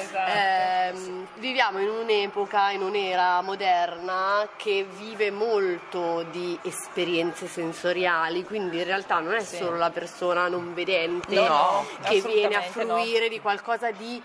Esatto. 0.00 0.30
Eh, 0.30 0.92
viviamo 1.36 1.78
in 1.78 1.88
un'epoca, 1.88 2.70
in 2.70 2.82
un'era 2.82 3.40
moderna 3.42 4.48
che 4.56 4.86
vive 4.96 5.30
molto 5.30 6.24
di 6.30 6.58
esperienze 6.62 7.46
sensoriali, 7.46 8.44
quindi 8.44 8.81
in 8.82 8.88
realtà 8.88 9.20
non 9.20 9.34
è 9.34 9.42
sì. 9.42 9.56
solo 9.56 9.76
la 9.76 9.90
persona 9.90 10.48
non 10.48 10.74
vedente 10.74 11.34
no, 11.34 11.86
che 12.02 12.20
viene 12.20 12.56
a 12.56 12.62
fruire 12.62 13.22
no. 13.22 13.28
di 13.28 13.40
qualcosa 13.40 13.90
di 13.90 14.22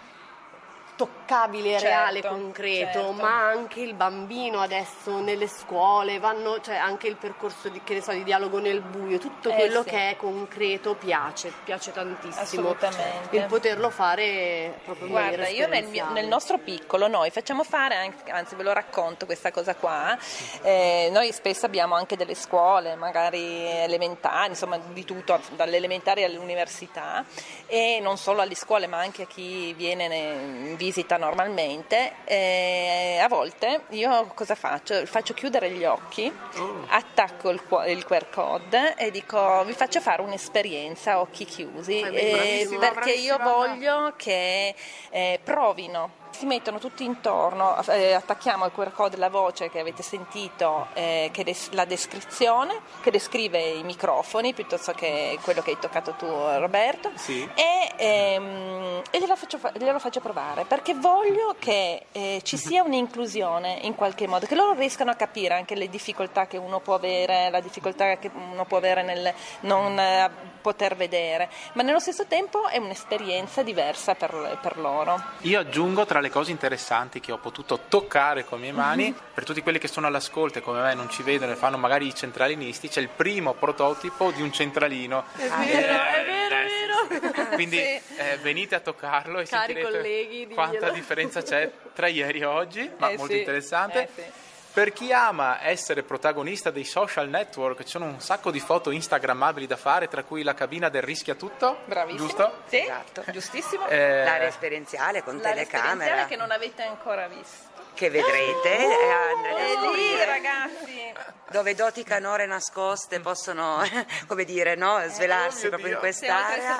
toccabile, 1.28 1.72
certo, 1.72 1.86
reale, 1.86 2.22
concreto, 2.22 3.00
certo. 3.00 3.12
ma 3.12 3.50
anche 3.50 3.82
il 3.82 3.94
bambino 3.94 4.62
adesso 4.62 5.20
nelle 5.20 5.48
scuole, 5.48 6.20
vanno, 6.20 6.62
cioè 6.62 6.76
anche 6.76 7.08
il 7.08 7.18
percorso 7.18 7.68
di, 7.68 7.82
so, 8.02 8.12
di 8.12 8.24
dialogo 8.24 8.60
nel 8.60 8.80
buio, 8.80 9.20
tutto 9.20 9.50
eh, 9.50 9.56
quello 9.56 9.84
sì. 9.84 9.90
che 9.90 10.12
è 10.12 10.16
concreto 10.16 10.96
piace, 10.96 11.52
piace 11.66 11.92
tantissimo. 11.92 12.42
Assolutamente. 12.42 13.36
Il 13.36 13.46
poterlo 13.46 13.90
fare 13.90 14.80
proprio 14.86 15.08
Guarda, 15.08 15.50
io 15.50 15.68
nel, 15.68 15.86
mio, 15.88 16.10
nel, 16.12 16.28
nostro 16.28 16.58
piccolo 16.58 17.08
noi 17.08 17.30
facciamo 17.30 17.64
fare, 17.64 17.96
anche, 17.96 18.32
anzi 18.32 18.56
ve 18.56 18.64
lo 18.64 18.72
racconto 18.72 19.26
questa 19.26 19.52
cosa 19.52 19.76
qua, 19.76 20.18
eh, 20.62 21.10
noi 21.12 21.32
spesso 21.34 21.66
abbiamo 21.66 21.96
anche 21.96 22.16
delle 22.16 22.36
scuole, 22.36 22.96
magari 22.96 23.68
elementari, 23.70 24.50
insomma 24.50 24.80
di 24.94 25.04
tutto, 25.04 25.40
dalle 25.56 25.76
elementari 25.76 26.24
all'università 26.24 27.26
e 27.66 28.00
non 28.02 28.18
solo 28.18 28.42
alle 28.42 28.56
scuole 28.56 28.88
ma 28.88 28.98
anche 28.98 29.24
a 29.24 29.28
chi 29.28 29.74
viene 29.74 30.06
in 30.06 30.76
visita 30.78 31.17
normalmente, 31.18 32.14
eh, 32.26 33.20
a 33.22 33.28
volte 33.28 33.84
io 33.90 34.32
cosa 34.34 34.56
faccio? 34.56 35.06
Faccio 35.06 35.34
chiudere 35.34 35.70
gli 35.72 35.84
occhi, 35.84 36.32
oh. 36.58 36.86
attacco 36.88 37.50
il, 37.50 37.62
il, 37.88 38.06
QR 38.06 38.30
code 38.30 38.96
e 38.96 39.12
dico 39.12 39.64
vi 39.66 39.74
faccio 39.74 40.00
fare 40.00 40.22
un'esperienza 40.22 41.14
a 41.14 41.20
occhi 41.20 41.46
chiusi 41.46 42.00
eh, 42.00 42.68
perché 42.80 43.12
io 43.12 43.38
voglio 43.38 44.14
che 44.16 44.76
eh, 45.10 45.40
provino 45.44 46.26
si 46.38 46.46
mettono 46.46 46.78
tutti 46.78 47.04
intorno, 47.04 47.82
eh, 47.88 48.14
attacchiamo 48.14 48.64
al 48.64 48.72
QR 48.72 48.92
code 48.92 49.18
la 49.18 49.30
voce 49.30 49.72
che 49.72 49.80
avete 49.80 50.04
sentito, 50.04 50.88
eh, 50.94 51.30
che 51.34 51.44
des- 51.44 51.72
la 51.72 51.86
descrizione, 51.86 52.80
che 53.02 53.10
descrive 53.10 53.60
i 53.60 53.84
microfoni 53.84 54.54
piuttosto 54.54 54.92
che 54.92 55.40
quello 55.42 55.64
che 55.64 55.72
hai 55.72 55.80
toccato 55.80 56.12
tu 56.12 56.28
Roberto 56.28 57.10
sì. 57.16 57.42
e, 57.56 57.92
ehm, 57.98 59.02
e 59.10 59.20
glielo, 59.20 59.36
faccio, 59.36 59.60
glielo, 59.78 59.98
faccio, 59.98 60.20
provare 60.20 60.66
perché 60.66 60.94
voglio 60.94 61.56
che 61.58 62.06
eh, 62.12 62.42
ci 62.44 62.58
sia 62.58 62.84
un'inclusione 62.84 63.80
in 63.82 63.96
qualche 63.96 64.28
modo, 64.28 64.46
che 64.46 64.56
loro 64.56 64.74
riescano 64.74 65.10
a 65.10 65.16
capire 65.16 65.56
anche 65.56 65.74
le 65.74 65.90
difficoltà 65.90 66.46
che 66.46 66.58
uno 66.58 66.80
può 66.80 66.94
avere, 66.94 67.50
la 67.50 67.62
difficoltà 67.62 68.18
che 68.18 68.30
uno 68.52 68.66
può 68.66 68.78
avere 68.78 69.02
nel 69.02 69.34
non 69.62 69.98
eh, 69.98 70.30
poter 70.62 70.96
vedere, 70.96 71.50
ma 71.74 71.82
nello 71.82 72.00
stesso 72.00 72.26
tempo 72.28 72.68
è 72.68 72.78
un'esperienza 72.78 73.64
diversa 73.64 74.14
per, 74.14 74.60
per 74.62 74.78
loro. 74.78 75.22
Io 75.42 75.60
aggiungo 75.60 76.06
tra 76.06 76.20
le 76.20 76.27
le 76.28 76.30
cose 76.30 76.52
interessanti 76.52 77.20
che 77.20 77.32
ho 77.32 77.38
potuto 77.38 77.80
toccare 77.88 78.44
con 78.44 78.60
le 78.60 78.66
mie 78.66 78.74
mani, 78.74 79.04
mm-hmm. 79.04 79.34
per 79.34 79.44
tutti 79.44 79.62
quelli 79.62 79.80
che 79.80 79.88
sono 79.88 80.08
all'ascolto 80.08 80.60
e 80.60 80.62
come 80.62 80.82
me 80.82 80.94
non 80.94 81.10
ci 81.10 81.24
vedono 81.24 81.54
e 81.54 81.56
fanno 81.56 81.78
magari 81.78 82.08
i 82.08 82.14
centralinisti, 82.14 82.90
c'è 82.90 83.02
il 83.02 83.10
primo 83.10 83.54
prototipo 83.54 84.32
di 84.32 84.42
un 84.42 84.52
centralino. 84.52 85.24
È 85.36 85.48
vero, 85.48 85.94
eh, 85.94 86.16
è 86.16 86.26
vero, 86.26 86.56
è 86.56 87.20
vero. 87.20 87.56
Quindi 87.56 87.78
sì. 87.78 88.02
eh, 88.18 88.38
venite 88.42 88.76
a 88.76 88.80
toccarlo 88.80 89.40
e 89.40 89.46
Cari 89.46 89.74
sentirete 89.74 89.98
colleghi, 89.98 90.48
quanta 90.54 90.90
differenza 90.90 91.42
c'è 91.42 91.72
tra 91.94 92.08
ieri 92.08 92.40
e 92.40 92.46
oggi, 92.46 92.92
ma 92.98 93.10
eh 93.10 93.18
molto 93.18 93.34
sì, 93.34 93.40
interessante. 93.40 94.04
Eh 94.04 94.10
sì. 94.14 94.46
Per 94.78 94.94
chi 94.94 95.12
ama 95.12 95.66
essere 95.66 96.04
protagonista 96.04 96.70
dei 96.70 96.84
social 96.84 97.30
network, 97.30 97.82
ci 97.82 97.90
sono 97.90 98.06
un 98.06 98.20
sacco 98.22 98.52
di 98.52 98.60
foto 98.60 98.92
instagrammabili 98.92 99.66
da 99.66 99.76
fare, 99.76 100.08
tra 100.08 100.22
cui 100.22 100.44
la 100.44 100.54
cabina 100.54 100.88
del 100.88 101.02
rischia 101.02 101.34
tutto. 101.34 101.80
Bravissimo. 101.86 102.28
Giusto? 102.28 102.58
Sì, 102.68 102.82
esatto. 102.82 103.24
giustissimo. 103.32 103.88
Eh, 103.88 104.24
L'area 104.24 104.48
esperienziale 104.48 105.24
con 105.24 105.38
L'area 105.38 105.54
telecamera. 105.54 105.94
esperienziale 105.94 106.30
che 106.30 106.36
non 106.36 106.52
avete 106.52 106.84
ancora 106.84 107.28
visto 107.28 107.77
che 107.98 108.12
vedrete 108.12 108.78
uh, 108.78 109.44
è 109.44 109.96
lì 109.96 110.24
ragazzi. 110.24 111.14
dove 111.50 111.74
doti 111.74 112.04
canore 112.04 112.46
nascoste 112.46 113.20
possono 113.22 113.82
come 114.28 114.44
dire 114.46 114.76
no, 114.76 115.02
svelarsi 115.08 115.66
oh 115.66 115.70
proprio 115.70 115.88
Dio. 115.88 115.96
in 115.96 116.02
quest'area 116.02 116.80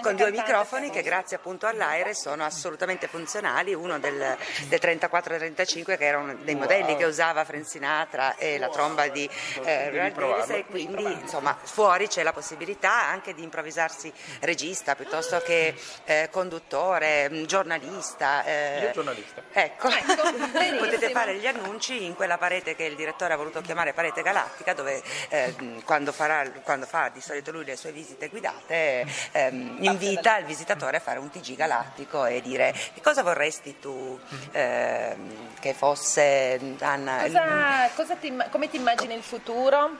con 0.00 0.16
due 0.16 0.30
microfoni 0.30 0.88
che 0.88 1.02
grazie 1.02 1.36
appunto 1.36 1.66
all'aire 1.66 2.14
sono 2.14 2.44
assolutamente 2.44 3.08
funzionali 3.08 3.74
uno 3.74 3.98
del, 3.98 4.38
del 4.68 4.80
34-35 4.82 5.98
che 5.98 6.06
era 6.06 6.16
uno 6.16 6.34
dei 6.36 6.54
modelli 6.54 6.96
che 6.96 7.04
usava 7.04 7.44
Frank 7.44 7.68
Sinatra 7.68 8.36
e 8.36 8.56
la 8.56 8.70
tromba 8.70 9.06
di 9.08 9.28
eh, 9.64 10.10
Brad 10.14 10.48
e 10.48 10.64
quindi 10.64 11.02
insomma 11.02 11.54
fuori 11.60 12.08
c'è 12.08 12.22
la 12.22 12.32
possibilità 12.32 13.04
anche 13.04 13.34
di 13.34 13.42
improvvisarsi 13.42 14.10
regista 14.40 14.94
piuttosto 14.94 15.42
che 15.44 15.74
eh, 16.04 16.28
conduttore 16.30 17.30
giornalista 17.44 18.44
eh, 18.44 18.80
io 18.84 18.90
giornalista. 18.92 19.42
Ecco, 19.52 19.88
ecco 19.88 20.37
potete 20.78 21.10
fare 21.10 21.36
gli 21.36 21.46
annunci 21.46 22.04
in 22.04 22.14
quella 22.14 22.38
parete 22.38 22.74
che 22.74 22.84
il 22.84 22.96
direttore 22.96 23.34
ha 23.34 23.36
voluto 23.36 23.60
chiamare 23.60 23.92
parete 23.92 24.22
galattica 24.22 24.74
dove 24.74 25.02
eh, 25.28 25.54
quando, 25.84 26.12
farà, 26.12 26.48
quando, 26.62 26.86
fa 26.86 27.10
di 27.12 27.20
solito 27.20 27.50
lui 27.50 27.64
le 27.64 27.76
sue 27.76 27.92
visite 27.92 28.28
guidate 28.28 29.06
ehm, 29.32 29.78
invita 29.80 30.38
il 30.38 30.44
visitatore 30.44 30.98
a 30.98 31.00
fare 31.00 31.18
un 31.18 31.30
TG 31.30 31.56
galattico 31.56 32.24
e 32.24 32.40
dire 32.40 32.72
che 32.72 33.00
cosa 33.00 33.22
vorresti 33.22 33.78
tu 33.78 34.18
ehm, 34.52 35.56
che 35.60 35.74
fosse 35.74 36.76
Anna 36.80 37.22
cosa, 37.22 37.90
cosa 37.94 38.14
ti, 38.14 38.36
come 38.50 38.68
ti 38.68 38.76
immagini 38.76 39.14
il 39.14 39.22
futuro? 39.22 39.90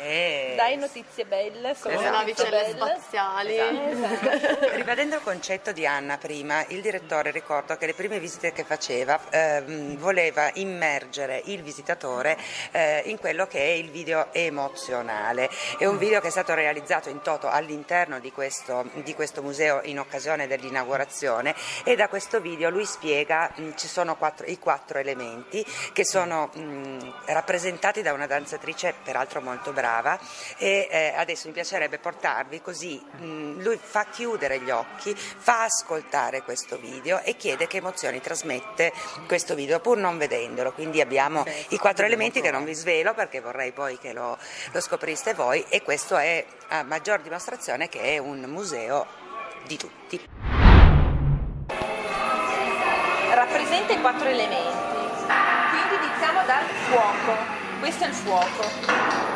Eh, 0.00 0.54
Dai 0.56 0.76
notizie 0.76 1.24
belle 1.24 1.74
come 1.80 1.94
esatto. 1.94 2.10
navicelle 2.10 2.70
spaziali 2.70 3.58
esatto. 3.58 4.70
ribadendo 4.76 5.16
il 5.16 5.22
concetto 5.22 5.72
di 5.72 5.86
Anna 5.86 6.16
prima 6.18 6.64
il 6.68 6.80
direttore 6.80 7.30
ricordo 7.30 7.76
che 7.76 7.86
le 7.86 7.94
prime 7.94 8.18
visite 8.18 8.52
che 8.52 8.64
faceva 8.64 9.18
eh, 9.30 9.57
ehm, 9.58 9.96
voleva 9.96 10.50
immergere 10.54 11.42
il 11.46 11.62
visitatore 11.62 12.36
eh, 12.70 13.02
in 13.06 13.18
quello 13.18 13.46
che 13.46 13.58
è 13.58 13.70
il 13.72 13.90
video 13.90 14.32
emozionale. 14.32 15.50
È 15.78 15.86
un 15.86 15.98
video 15.98 16.20
che 16.20 16.28
è 16.28 16.30
stato 16.30 16.54
realizzato 16.54 17.08
in 17.08 17.20
toto 17.22 17.48
all'interno 17.48 18.18
di 18.20 18.32
questo, 18.32 18.88
di 19.02 19.14
questo 19.14 19.42
museo 19.42 19.80
in 19.84 19.98
occasione 19.98 20.46
dell'inaugurazione 20.46 21.54
e 21.84 21.96
da 21.96 22.08
questo 22.08 22.40
video 22.40 22.70
lui 22.70 22.84
spiega, 22.84 23.50
mh, 23.54 23.70
ci 23.76 23.88
sono 23.88 24.16
quattro, 24.16 24.46
i 24.46 24.58
quattro 24.58 24.98
elementi 24.98 25.64
che 25.92 26.04
sono 26.04 26.50
mh, 26.52 27.14
rappresentati 27.26 28.02
da 28.02 28.12
una 28.12 28.26
danzatrice 28.26 28.94
peraltro 29.02 29.40
molto 29.40 29.72
brava 29.72 30.18
e 30.56 30.88
eh, 30.90 31.12
adesso 31.16 31.48
mi 31.48 31.54
piacerebbe 31.54 31.98
portarvi 31.98 32.60
così, 32.60 32.98
mh, 32.98 33.62
lui 33.62 33.78
fa 33.80 34.06
chiudere 34.10 34.60
gli 34.60 34.70
occhi, 34.70 35.14
fa 35.14 35.64
ascoltare 35.64 36.42
questo 36.42 36.78
video 36.78 37.20
e 37.22 37.36
chiede 37.36 37.66
che 37.66 37.78
emozioni 37.78 38.20
trasmette 38.20 38.92
questo 39.26 39.47
questo 39.48 39.54
video 39.54 39.80
pur 39.80 39.96
non 39.96 40.18
vedendolo, 40.18 40.72
quindi 40.72 41.00
abbiamo 41.00 41.42
i 41.68 41.78
quattro 41.78 42.04
elementi 42.04 42.42
che 42.42 42.50
non 42.50 42.64
vi 42.64 42.74
svelo 42.74 43.14
perché 43.14 43.40
vorrei 43.40 43.72
poi 43.72 43.96
che 43.98 44.12
lo, 44.12 44.36
lo 44.72 44.80
scopriste 44.80 45.32
voi. 45.32 45.64
E 45.70 45.82
questo 45.82 46.18
è 46.18 46.44
a 46.68 46.82
maggior 46.82 47.20
dimostrazione 47.20 47.88
che 47.88 48.00
è 48.00 48.18
un 48.18 48.40
museo 48.40 49.06
di 49.66 49.78
tutti. 49.78 50.20
Rappresenta 53.32 53.92
i 53.92 54.00
quattro 54.00 54.28
elementi, 54.28 54.98
quindi 55.70 56.04
iniziamo 56.04 56.44
dal 56.44 56.64
fuoco, 56.90 57.36
questo 57.80 58.04
è 58.04 58.08
il 58.08 58.14
fuoco. 58.14 59.27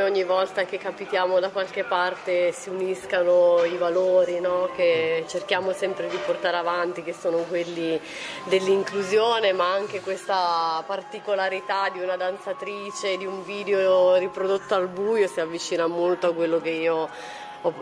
Come 0.00 0.02
ogni 0.02 0.24
volta 0.24 0.64
che 0.64 0.78
capitiamo 0.78 1.40
da 1.40 1.50
qualche 1.50 1.84
parte 1.84 2.52
si 2.52 2.70
uniscano 2.70 3.64
i 3.64 3.76
valori 3.76 4.40
no? 4.40 4.70
che 4.74 5.24
cerchiamo 5.28 5.72
sempre 5.72 6.08
di 6.08 6.16
portare 6.24 6.56
avanti, 6.56 7.02
che 7.02 7.12
sono 7.12 7.38
quelli 7.38 8.00
dell'inclusione, 8.44 9.52
ma 9.52 9.70
anche 9.72 10.00
questa 10.00 10.82
particolarità 10.86 11.90
di 11.90 12.00
una 12.00 12.16
danzatrice, 12.16 13.18
di 13.18 13.26
un 13.26 13.44
video 13.44 14.16
riprodotto 14.16 14.74
al 14.74 14.88
buio 14.88 15.26
si 15.26 15.40
avvicina 15.40 15.86
molto 15.86 16.28
a 16.28 16.34
quello 16.34 16.60
che 16.60 16.70
io 16.70 17.08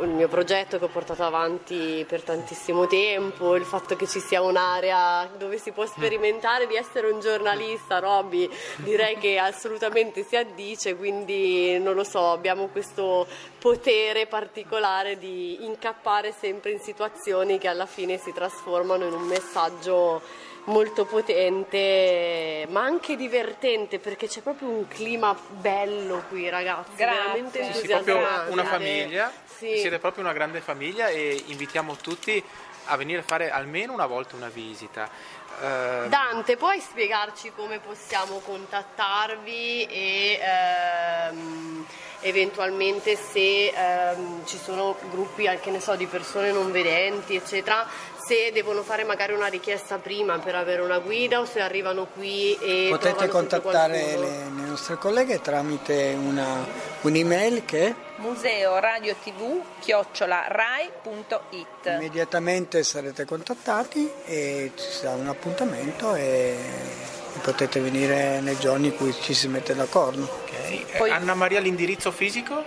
il 0.01 0.09
mio 0.09 0.27
progetto 0.27 0.79
che 0.79 0.85
ho 0.85 0.89
portato 0.89 1.23
avanti 1.23 2.05
per 2.09 2.23
tantissimo 2.23 2.87
tempo, 2.87 3.55
il 3.55 3.65
fatto 3.65 3.95
che 3.95 4.09
ci 4.09 4.19
sia 4.19 4.43
un'area 4.43 5.31
dove 5.39 5.59
si 5.59 5.71
può 5.71 5.87
sperimentare 5.87 6.67
di 6.67 6.75
essere 6.75 7.11
un 7.11 7.21
giornalista, 7.21 8.01
Robby, 8.01 8.51
direi 8.79 9.17
che 9.19 9.39
assolutamente 9.39 10.25
si 10.25 10.35
addice, 10.35 10.97
quindi 10.97 11.79
non 11.79 11.95
lo 11.95 12.05
so, 12.05 12.33
abbiamo 12.33 12.67
questo 12.69 13.27
potere 13.59 14.27
particolare 14.27 15.17
di 15.17 15.65
incappare 15.65 16.33
sempre 16.33 16.73
in 16.73 16.81
situazioni 16.81 17.59
che 17.59 17.69
alla 17.69 17.87
fine 17.87 18.19
si 18.19 18.33
trasformano 18.33 19.07
in 19.07 19.13
un 19.13 19.23
messaggio 19.23 20.47
molto 20.65 21.05
potente, 21.07 22.67
ma 22.71 22.83
anche 22.83 23.17
divertente 23.17 23.99
perché 23.99 24.29
c'è 24.29 24.41
proprio 24.41 24.69
un 24.69 24.87
clima 24.89 25.37
bello 25.49 26.25
qui, 26.29 26.49
ragazzi. 26.49 26.97
Grazie. 26.97 27.17
Veramente 27.17 27.73
Sì, 27.73 27.81
sì, 27.81 27.87
proprio 27.87 28.19
una 28.49 28.65
famiglia, 28.65 29.33
Sì. 29.47 29.77
siete 29.79 29.99
proprio 29.99 30.23
una 30.25 30.33
grande 30.33 30.61
famiglia 30.61 31.09
e 31.09 31.43
invitiamo 31.47 31.97
tutti 31.97 32.43
a 32.91 32.97
venire 32.97 33.21
a 33.21 33.23
fare 33.23 33.51
almeno 33.51 33.93
una 33.93 34.07
volta 34.07 34.37
una 34.37 34.49
visita. 34.49 35.09
Eh, 35.61 36.09
Dante, 36.09 36.57
puoi 36.57 36.81
spiegarci 36.81 37.53
come 37.55 37.81
possiamo 37.81 38.39
contattarvi 38.39 39.85
e 39.87 40.41
ehm, 40.41 41.87
eventualmente 42.21 43.17
se 43.17 43.69
ehm, 43.69 44.47
ci 44.47 44.57
sono 44.57 44.97
gruppi 45.11 45.47
anche 45.47 45.71
ne 45.71 45.81
so, 45.81 45.97
di 45.97 46.07
persone 46.07 46.51
non 46.53 46.71
vedenti, 46.71 47.35
eccetera, 47.37 47.87
se 48.29 48.53
devono 48.53 48.83
fare 48.83 49.05
magari 49.05 49.33
una 49.33 49.47
richiesta 49.47 49.97
prima 49.97 50.39
per 50.39 50.55
avere 50.55 50.83
una 50.83 50.99
guida 50.99 51.41
o 51.41 51.47
se 51.47 51.63
arrivano 51.63 52.09
qui 52.13 52.55
e 52.61 52.89
Potete 52.91 53.27
contattare 53.27 54.19
le, 54.19 54.51
le 54.55 54.67
nostre 54.67 54.97
colleghe 54.97 55.41
tramite 55.41 56.15
una, 56.15 56.63
un'email 57.01 57.65
che 57.65 57.95
Museo 58.17 58.79
Radio 58.81 59.15
TV 59.23 59.63
chiocciola 59.81 60.45
rai.it 60.47 61.87
immediatamente 61.87 62.83
sarete 62.83 63.25
contattati 63.25 64.11
e 64.27 64.73
ci 64.77 64.91
sarà 64.91 65.15
un 65.15 65.29
appuntamento 65.29 66.15
e 66.15 66.55
potete 67.41 67.81
venire 67.81 68.41
nei 68.41 68.59
giorni 68.59 68.89
in 68.89 68.97
cui 68.97 69.15
ci 69.23 69.33
si 69.33 69.49
mette 69.49 69.75
d'accordo. 69.75 70.25
ok. 70.25 70.53
Eh, 70.53 70.85
Poi- 70.99 71.11
Anna 71.11 71.35
Maria, 71.35 71.61
l'indirizzo 71.61 72.11
fisico? 72.11 72.63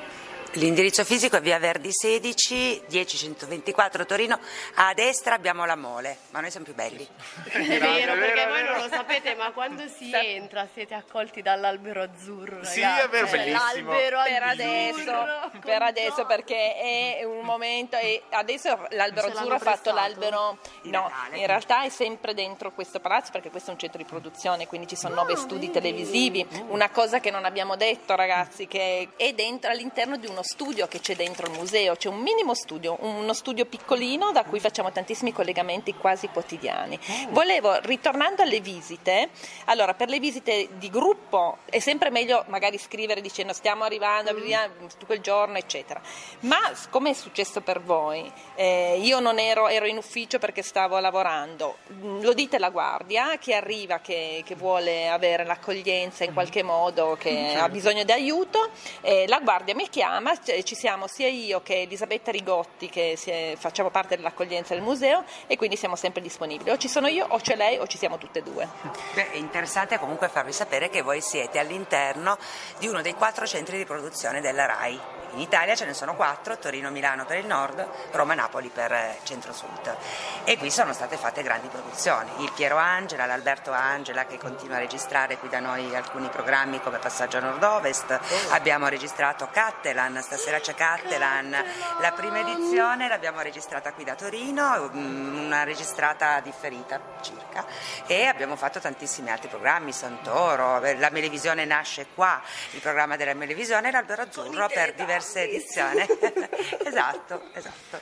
L'indirizzo 0.56 1.06
fisico 1.06 1.38
è 1.38 1.42
via 1.42 1.58
Verdi 1.60 1.90
16, 1.94 2.84
10124 2.88 4.06
Torino, 4.06 4.38
a 4.76 4.94
destra 4.94 5.34
abbiamo 5.36 5.64
la 5.66 5.78
mole, 5.78 6.18
ma 6.32 6.42
noi 6.42 6.52
siamo 6.52 6.66
più 6.66 6.76
belli. 6.76 7.08
È 7.46 7.58
vero, 7.80 8.14
è 8.14 8.18
perché 8.18 8.46
voi 8.48 8.62
vero. 8.62 8.74
non 8.74 8.82
lo 8.84 8.90
sapete, 8.94 9.34
ma 9.36 9.52
quando 9.52 9.88
si 9.88 10.12
entra 10.14 10.68
siete 10.74 10.94
accolti 10.94 11.42
dall'albero 11.42 12.02
azzurro. 12.02 12.66
Sì, 12.66 12.82
ragazzi. 12.82 13.06
è 13.06 13.10
vero, 13.10 13.28
Cioè, 13.28 13.38
bellissimo. 13.38 13.64
L'albero 13.64 14.18
per 14.24 14.44
azzurro, 14.44 15.22
adesso, 15.22 15.60
per 15.62 15.82
adesso 15.82 16.26
perché 16.26 16.76
è 16.76 17.24
un 17.24 17.46
momento 17.46 17.96
e 17.96 18.22
adesso 18.32 18.88
l'albero 18.90 19.28
azzurro 19.28 19.56
ha 19.56 19.60
fatto 19.60 19.94
l'albero 19.94 20.58
no 20.84 21.12
in 21.34 21.46
realtà 21.46 21.84
è 21.84 21.90
sempre 21.90 22.34
dentro 22.34 22.72
questo 22.72 23.00
palazzo 23.00 23.32
perché 23.32 23.50
questo 23.50 23.70
è 23.70 23.74
un 23.74 23.80
centro 23.80 23.98
di 23.98 24.06
produzione 24.06 24.68
quindi 24.68 24.88
ci 24.88 24.96
sono 24.96 25.16
nove 25.16 25.36
studi 25.36 25.70
televisivi 25.72 26.46
una 26.68 26.90
cosa 26.90 27.20
che 27.20 27.32
non 27.32 27.46
abbiamo 27.46 27.76
detto 27.76 28.16
ragazzi 28.16 28.68
che 28.68 29.10
è 29.16 29.34
dentro 29.34 29.72
all'interno 29.72 30.18
di 30.18 30.28
uno 30.28 30.41
studio 30.44 30.88
che 30.88 31.00
c'è 31.00 31.16
dentro 31.16 31.48
il 31.48 31.54
museo 31.58 31.96
c'è 31.96 32.10
un 32.10 32.20
minimo 32.20 32.54
studio 32.54 32.98
uno 33.02 33.34
studio 33.34 33.66
piccolino 33.66 34.32
da 34.32 34.44
cui 34.44 34.60
facciamo 34.60 34.92
tantissimi 34.92 35.32
collegamenti 35.32 35.96
quasi 35.96 36.28
quotidiani. 36.28 37.00
Volevo 37.30 37.80
ritornando 37.82 38.42
alle 38.42 38.60
visite 38.60 39.30
allora 39.66 39.94
per 39.94 40.10
le 40.10 40.20
visite 40.20 40.70
di 40.78 40.90
gruppo 40.90 41.60
è 41.66 41.80
sempre 41.80 42.10
meglio 42.10 42.44
magari 42.48 42.78
scrivere 42.78 43.22
dicendo 43.22 43.54
stiamo 43.54 43.84
arrivando 43.84 44.34
vediamo 44.34 44.74
quel 45.06 45.22
giorno 45.22 45.58
eccetera. 45.58 46.02
Ma 46.42 46.60
come 46.90 47.12
è 47.12 47.14
successo 47.14 47.62
per 47.62 47.82
voi 47.82 48.32
eh, 48.56 49.00
io 49.02 49.20
non 49.20 49.40
ero, 49.40 49.68
ero 49.68 49.86
in 49.86 49.98
ufficio 49.98 50.40
perché 50.40 50.62
stavo 50.62 51.00
lavorando 51.00 51.78
Mm, 51.94 52.22
lo 52.22 52.34
dite 52.34 52.58
la 52.58 52.70
guardia 52.70 53.38
che 53.38 53.54
arriva 53.54 54.00
che, 54.00 54.42
che 54.46 54.56
vuole 54.56 55.10
avere 55.10 55.44
l'accoglienza 55.44 56.24
in 56.24 56.34
qualche 56.34 56.64
modo 56.64 57.16
che 57.20 57.54
ha 57.56 57.70
bisogno 57.70 58.04
di 58.04 58.12
aiuto 58.12 58.70
eh, 59.02 59.26
la 59.28 59.40
guardia 59.40 59.76
mi 59.76 59.88
chiama 59.90 60.31
c- 60.38 60.64
ci 60.64 60.76
siamo 60.76 61.08
sia 61.08 61.28
io 61.28 61.62
che 61.62 61.82
Elisabetta 61.82 62.32
Rigotti 62.32 62.90
che 62.90 63.18
è- 63.24 63.56
facciamo 63.58 63.90
parte 63.90 64.16
dell'accoglienza 64.16 64.74
del 64.74 64.84
museo 64.84 65.24
e 65.48 65.58
quindi 65.58 65.76
siamo 65.76 65.96
sempre 65.96 66.22
disponibili 66.22 66.70
o 66.70 66.78
ci 66.78 66.88
sono 66.88 67.08
io 67.08 67.26
o 67.30 67.38
c'è 67.40 67.56
lei 67.56 67.78
o 67.78 67.88
ci 67.88 67.98
siamo 67.98 68.18
tutte 68.18 68.40
e 68.40 68.44
due 68.44 68.68
Beh, 69.14 69.32
è 69.32 69.38
interessante 69.38 69.98
comunque 70.00 70.30
farvi 70.30 70.52
sapere 70.54 70.90
che 70.90 71.02
voi 71.02 71.22
siete 71.22 71.60
all'interno 71.60 72.38
di 72.80 72.88
uno 72.88 73.02
dei 73.02 73.14
quattro 73.14 73.46
centri 73.48 73.78
di 73.78 73.86
produzione 73.86 74.42
della 74.42 74.66
RAI. 74.66 75.00
In 75.32 75.40
Italia 75.40 75.76
ce 75.76 75.86
ne 75.86 75.94
sono 75.94 76.16
quattro, 76.16 76.58
Torino-Milano 76.58 77.26
per 77.26 77.38
il 77.38 77.46
nord, 77.46 77.88
Roma-Napoli 78.12 78.70
per 78.70 78.92
eh, 78.92 79.20
centro-sud. 79.24 79.96
E 80.44 80.58
qui 80.58 80.70
sono 80.70 80.92
state 80.92 81.16
fatte 81.16 81.42
grandi 81.42 81.68
produzioni. 81.68 82.30
Il 82.40 82.52
Piero 82.54 82.76
Angela, 82.76 83.26
l'Alberto 83.26 83.72
Angela 83.72 84.26
che 84.26 84.38
continua 84.38 84.76
a 84.76 84.80
registrare 84.80 85.38
qui 85.38 85.48
da 85.48 85.60
noi 85.60 85.96
alcuni 85.96 86.28
programmi 86.28 86.82
come 86.82 86.98
Passaggio 86.98 87.38
a 87.38 87.42
Nord-Ovest. 87.42 88.20
Abbiamo 88.50 88.88
registrato 88.88 89.48
Cattelan, 89.52 90.22
stasera 90.22 90.60
c'è 90.60 90.76
Cattelan. 90.76 91.56
La 92.00 92.12
prima 92.12 92.40
edizione 92.40 93.08
l'abbiamo 93.08 93.40
registrata 93.42 93.94
qui 93.94 94.04
da 94.04 94.16
Torino, 94.16 94.90
mm, 94.94 95.46
una 95.46 95.64
registrata 95.64 96.42
differita 96.42 97.00
circa. 97.22 97.66
E 98.06 98.26
abbiamo 98.26 98.58
fatto 98.58 98.80
tantissimi 98.80 99.30
altri 99.30 99.48
programmi, 99.48 99.94
Santoro, 99.94 100.84
eh, 100.84 100.98
la 100.98 101.10
Melevisione 101.10 101.64
nasce 101.64 102.08
qua, 102.14 102.42
il 102.72 102.82
programma 102.82 103.16
della 103.16 103.34
Melevisione, 103.34 103.92
l'Albero 103.92 104.24
Azzurro 104.24 104.68
per 104.68 104.94
diverse 105.22 105.44
edizioni. 105.44 106.02
esatto, 106.84 107.42
esatto. 107.54 108.02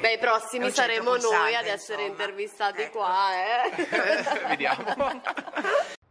Beh, 0.00 0.12
i 0.14 0.18
prossimi 0.18 0.70
saremo 0.70 1.16
noi 1.16 1.54
ad 1.54 1.66
essere 1.66 2.02
insomma. 2.02 2.22
intervistati 2.24 2.82
Ecco. 2.82 2.98
qua, 2.98 3.30
eh. 3.34 3.86
Vediamo. 4.48 5.22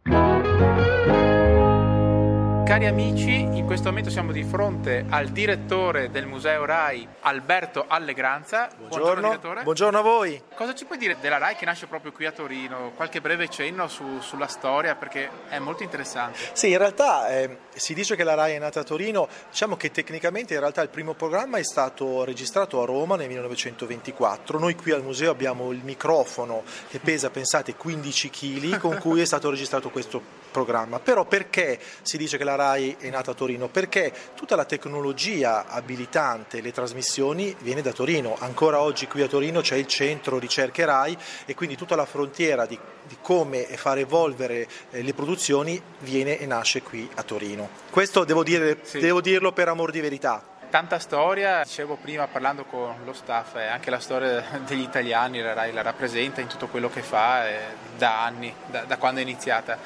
Cari 2.74 2.86
amici, 2.86 3.30
in 3.30 3.66
questo 3.66 3.90
momento 3.90 4.10
siamo 4.10 4.32
di 4.32 4.42
fronte 4.42 5.04
al 5.08 5.28
direttore 5.28 6.10
del 6.10 6.26
Museo 6.26 6.64
RAI, 6.64 7.06
Alberto 7.20 7.84
Allegranza. 7.86 8.68
Buongiorno, 8.76 9.28
direttore. 9.28 9.62
buongiorno 9.62 9.98
a 10.00 10.02
voi. 10.02 10.42
Cosa 10.56 10.74
ci 10.74 10.84
puoi 10.84 10.98
dire 10.98 11.16
della 11.20 11.38
RAI 11.38 11.54
che 11.54 11.66
nasce 11.66 11.86
proprio 11.86 12.10
qui 12.10 12.26
a 12.26 12.32
Torino? 12.32 12.90
Qualche 12.96 13.20
breve 13.20 13.48
cenno 13.48 13.86
su- 13.86 14.18
sulla 14.18 14.48
storia 14.48 14.96
perché 14.96 15.30
è 15.48 15.60
molto 15.60 15.84
interessante. 15.84 16.36
Sì, 16.52 16.72
in 16.72 16.78
realtà 16.78 17.28
eh, 17.28 17.58
si 17.74 17.94
dice 17.94 18.16
che 18.16 18.24
la 18.24 18.34
RAI 18.34 18.56
è 18.56 18.58
nata 18.58 18.80
a 18.80 18.82
Torino, 18.82 19.28
diciamo 19.48 19.76
che 19.76 19.92
tecnicamente 19.92 20.54
in 20.54 20.58
realtà 20.58 20.82
il 20.82 20.88
primo 20.88 21.14
programma 21.14 21.58
è 21.58 21.64
stato 21.64 22.24
registrato 22.24 22.82
a 22.82 22.84
Roma 22.84 23.14
nel 23.14 23.28
1924. 23.28 24.58
Noi 24.58 24.74
qui 24.74 24.90
al 24.90 25.04
museo 25.04 25.30
abbiamo 25.30 25.70
il 25.70 25.84
microfono 25.84 26.64
che 26.88 26.98
pesa, 26.98 27.30
pensate, 27.30 27.76
15 27.76 28.30
kg 28.30 28.78
con 28.78 28.98
cui 28.98 29.20
è 29.20 29.24
stato 29.24 29.48
registrato 29.48 29.90
questo 29.90 30.43
programma. 30.54 31.00
Però 31.00 31.24
perché 31.24 31.80
si 32.02 32.16
dice 32.16 32.38
che 32.38 32.44
la 32.44 32.54
RAI 32.54 32.96
è 33.00 33.10
nata 33.10 33.32
a 33.32 33.34
Torino? 33.34 33.66
Perché 33.66 34.12
tutta 34.36 34.54
la 34.54 34.64
tecnologia 34.64 35.66
abilitante 35.66 36.60
le 36.60 36.70
trasmissioni 36.70 37.54
viene 37.58 37.82
da 37.82 37.90
Torino. 37.92 38.36
Ancora 38.38 38.78
oggi 38.80 39.08
qui 39.08 39.22
a 39.22 39.26
Torino 39.26 39.60
c'è 39.62 39.74
il 39.74 39.88
centro 39.88 40.38
ricerche 40.38 40.84
RAI 40.84 41.18
e 41.44 41.54
quindi 41.56 41.76
tutta 41.76 41.96
la 41.96 42.06
frontiera 42.06 42.66
di, 42.66 42.78
di 43.02 43.16
come 43.20 43.64
far 43.64 43.98
evolvere 43.98 44.68
eh, 44.90 45.02
le 45.02 45.12
produzioni 45.12 45.80
viene 45.98 46.38
e 46.38 46.46
nasce 46.46 46.82
qui 46.82 47.08
a 47.16 47.22
Torino. 47.24 47.68
Questo 47.90 48.22
devo, 48.22 48.44
dire- 48.44 48.78
Sì. 48.82 49.00
devo 49.00 49.20
dirlo 49.20 49.50
per 49.50 49.66
amor 49.68 49.90
di 49.90 50.00
verità. 50.00 50.40
Tanta 50.70 50.98
storia, 50.98 51.62
dicevo 51.62 51.96
prima 52.00 52.26
parlando 52.26 52.64
con 52.64 52.96
lo 53.04 53.12
staff, 53.12 53.54
eh, 53.56 53.66
anche 53.66 53.90
la 53.90 54.00
storia 54.00 54.42
degli 54.66 54.80
italiani, 54.82 55.40
la 55.40 55.52
RAI 55.52 55.72
la 55.72 55.82
rappresenta 55.82 56.40
in 56.40 56.46
tutto 56.48 56.66
quello 56.68 56.90
che 56.90 57.02
fa 57.02 57.48
eh, 57.48 57.58
da 57.96 58.24
anni, 58.24 58.52
da, 58.66 58.82
da 58.84 58.96
quando 58.98 59.20
è 59.20 59.22
iniziata. 59.22 59.78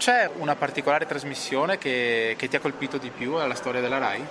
C'è 0.00 0.30
una 0.38 0.56
particolare 0.56 1.04
trasmissione 1.04 1.76
che, 1.76 2.34
che 2.38 2.48
ti 2.48 2.56
ha 2.56 2.58
colpito 2.58 2.96
di 2.96 3.10
più 3.10 3.34
alla 3.34 3.54
storia 3.54 3.82
della 3.82 3.98
RAI? 3.98 4.26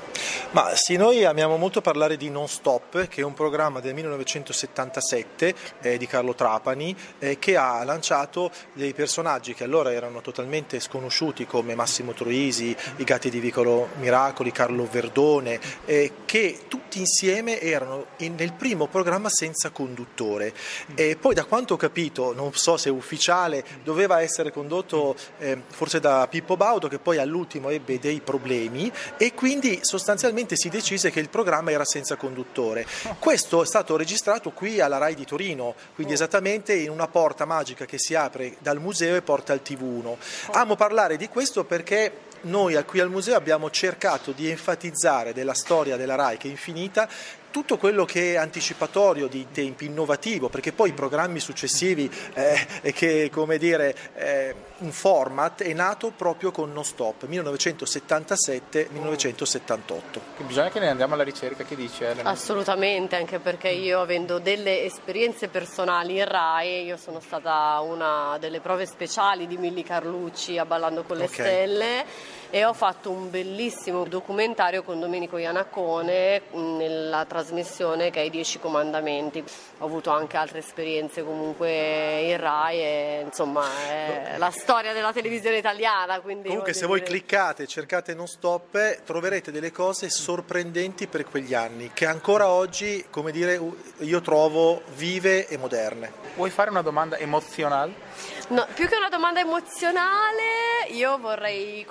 Ma 0.49 0.71
sì, 0.73 0.95
noi 0.95 1.23
amiamo 1.25 1.57
molto 1.57 1.79
parlare 1.79 2.17
di 2.17 2.31
Non 2.31 2.47
Stop, 2.47 3.07
che 3.07 3.21
è 3.21 3.23
un 3.23 3.35
programma 3.35 3.79
del 3.79 3.93
1977 3.93 5.55
eh, 5.81 5.97
di 5.99 6.07
Carlo 6.07 6.33
Trapani, 6.33 6.95
eh, 7.19 7.37
che 7.37 7.55
ha 7.55 7.83
lanciato 7.83 8.49
dei 8.73 8.95
personaggi 8.95 9.53
che 9.53 9.63
allora 9.63 9.93
erano 9.93 10.21
totalmente 10.21 10.79
sconosciuti 10.79 11.45
come 11.45 11.75
Massimo 11.75 12.13
Troisi, 12.13 12.75
i 12.95 13.03
gatti 13.03 13.29
di 13.29 13.39
Vicolo 13.39 13.89
Miracoli, 13.99 14.51
Carlo 14.51 14.87
Verdone, 14.89 15.59
eh, 15.85 16.13
che 16.25 16.61
tutti 16.67 16.97
insieme 16.97 17.61
erano 17.61 18.07
in- 18.17 18.33
nel 18.33 18.53
primo 18.53 18.87
programma 18.87 19.29
senza 19.29 19.69
conduttore. 19.69 20.51
E 20.95 21.15
poi 21.15 21.35
da 21.35 21.45
quanto 21.45 21.75
ho 21.75 21.77
capito, 21.77 22.33
non 22.33 22.55
so 22.55 22.75
se 22.75 22.89
è 22.89 22.91
ufficiale, 22.91 23.63
doveva 23.83 24.19
essere 24.23 24.51
condotto 24.51 25.15
eh, 25.37 25.57
forse 25.67 25.99
da 25.99 26.27
Pippo 26.29 26.57
Baudo 26.57 26.87
che 26.87 26.99
poi 26.99 27.17
all'ultimo 27.17 27.69
ebbe 27.69 27.99
dei 27.99 28.21
problemi 28.21 28.91
e 29.17 29.33
quindi 29.33 29.79
sostanzialmente 29.81 30.55
si 30.55 30.69
decise 30.69 31.11
che 31.11 31.19
il 31.19 31.29
programma 31.29 31.71
era 31.71 31.85
senza 31.85 32.15
conduttore. 32.15 32.85
Questo 33.19 33.63
è 33.63 33.65
stato 33.65 33.95
registrato 33.95 34.51
qui 34.51 34.79
alla 34.79 34.97
RAI 34.97 35.15
di 35.15 35.25
Torino, 35.25 35.75
quindi 35.95 36.13
esattamente 36.13 36.73
in 36.73 36.89
una 36.89 37.07
porta 37.07 37.45
magica 37.45 37.85
che 37.85 37.99
si 37.99 38.15
apre 38.15 38.55
dal 38.59 38.79
museo 38.79 39.15
e 39.15 39.21
porta 39.21 39.53
al 39.53 39.61
TV1. 39.63 40.15
Amo 40.51 40.75
parlare 40.75 41.17
di 41.17 41.27
questo 41.27 41.63
perché 41.63 42.27
noi 42.41 42.81
qui 42.85 42.99
al 43.01 43.09
museo 43.09 43.35
abbiamo 43.35 43.69
cercato 43.69 44.31
di 44.31 44.49
enfatizzare 44.49 45.33
della 45.33 45.53
storia 45.53 45.97
della 45.97 46.15
RAI 46.15 46.37
che 46.37 46.47
è 46.47 46.51
infinita 46.51 47.09
tutto 47.51 47.77
quello 47.77 48.05
che 48.05 48.33
è 48.33 48.37
anticipatorio 48.37 49.27
di 49.27 49.47
tempi, 49.51 49.85
innovativo, 49.85 50.49
perché 50.49 50.71
poi 50.71 50.89
i 50.89 50.93
programmi 50.93 51.39
successivi, 51.39 52.11
eh, 52.33 52.91
che 52.93 53.29
come 53.31 53.57
dire, 53.57 53.95
eh, 54.15 54.55
un 54.79 54.91
format 54.91 55.63
è 55.63 55.73
nato 55.73 56.11
proprio 56.15 56.51
con 56.51 56.71
Non 56.71 56.85
Stop, 56.85 57.27
1977-1978. 57.27 60.19
Bisogna 60.45 60.69
che 60.69 60.79
ne 60.79 60.89
andiamo 60.89 61.15
alla 61.15 61.23
ricerca, 61.23 61.63
che 61.63 61.75
dice 61.75 62.09
Elena? 62.09 62.29
Assolutamente, 62.29 63.15
anche 63.15 63.39
perché 63.39 63.69
io 63.69 64.01
avendo 64.01 64.37
delle 64.39 64.83
esperienze 64.83 65.47
personali 65.47 66.17
in 66.17 66.25
RAI, 66.25 66.83
io 66.85 66.97
sono 66.97 67.19
stata 67.19 67.79
una 67.81 68.37
delle 68.39 68.59
prove 68.59 68.85
speciali 68.85 69.47
di 69.47 69.57
Milli 69.57 69.83
Carlucci 69.83 70.57
a 70.57 70.65
Ballando 70.65 71.03
con 71.03 71.17
le 71.17 71.25
Ok. 71.25 71.33
Stelle 71.33 72.05
e 72.51 72.65
ho 72.65 72.73
fatto 72.73 73.11
un 73.11 73.29
bellissimo 73.29 74.05
documentario 74.05 74.81
con 74.81 74.99
Domenico 74.99 75.37
Iannacone 75.37 76.41
mh, 76.51 76.59
nella 76.77 77.25
trasmissione 77.25 78.09
che 78.09 78.21
è 78.21 78.23
I 78.23 78.29
Dieci 78.29 78.57
Comandamenti. 78.59 79.43
Ho 79.79 79.85
avuto 79.85 80.09
anche 80.09 80.35
altre 80.35 80.59
esperienze 80.59 81.23
comunque 81.23 82.21
in 82.21 82.37
RAI 82.37 82.77
e 82.79 83.21
insomma 83.25 83.65
è 83.87 84.35
la 84.37 84.49
storia 84.49 84.93
della 84.93 85.13
televisione 85.13 85.57
italiana. 85.57 86.19
Quindi 86.21 86.47
Comunque 86.47 86.73
se 86.73 86.85
voi 86.87 86.99
dire- 86.99 87.11
cliccate 87.11 87.63
e 87.63 87.67
cercate 87.67 88.13
Non 88.15 88.27
Stop 88.27 89.03
troverete 89.03 89.51
delle 89.51 89.71
cose 89.71 90.09
sorprendenti 90.09 91.07
per 91.07 91.25
quegli 91.25 91.53
anni 91.53 91.91
che 91.93 92.05
ancora 92.07 92.49
oggi, 92.49 93.05
come 93.11 93.31
dire, 93.31 93.61
io 93.99 94.21
trovo 94.21 94.81
vive 94.95 95.47
e 95.47 95.57
moderne. 95.57 96.11
Vuoi 96.35 96.49
fare 96.49 96.69
una 96.71 96.81
domanda 96.81 97.17
emozionale? 97.17 98.07
No, 98.49 98.65
più 98.73 98.87
che 98.87 98.95
una 98.95 99.09
domanda 99.09 99.39
emozionale, 99.39 100.87
io 100.89 101.19
vorrei 101.19 101.85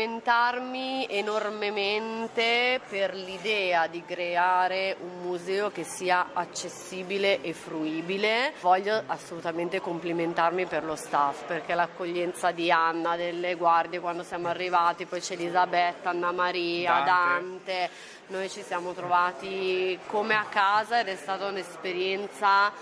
complimentarmi 0.00 1.06
enormemente 1.10 2.80
per 2.88 3.12
l'idea 3.12 3.86
di 3.86 4.02
creare 4.02 4.96
un 4.98 5.20
museo 5.20 5.70
che 5.70 5.84
sia 5.84 6.28
accessibile 6.32 7.42
e 7.42 7.52
fruibile. 7.52 8.54
Voglio 8.62 9.02
assolutamente 9.06 9.78
complimentarmi 9.80 10.64
per 10.64 10.84
lo 10.84 10.96
staff, 10.96 11.44
perché 11.44 11.74
l'accoglienza 11.74 12.50
di 12.50 12.70
Anna, 12.70 13.16
delle 13.16 13.56
guardie 13.56 14.00
quando 14.00 14.22
siamo 14.22 14.48
arrivati, 14.48 15.04
poi 15.04 15.20
c'è 15.20 15.34
Elisabetta, 15.34 16.08
Anna 16.10 16.32
Maria, 16.32 17.02
Dante. 17.04 17.08
Dante, 17.10 17.90
noi 18.28 18.48
ci 18.48 18.62
siamo 18.62 18.92
trovati 18.92 19.98
come 20.06 20.34
a 20.34 20.46
casa 20.48 21.00
ed 21.00 21.08
è 21.08 21.16
stata 21.16 21.46
un'esperienza 21.46 22.72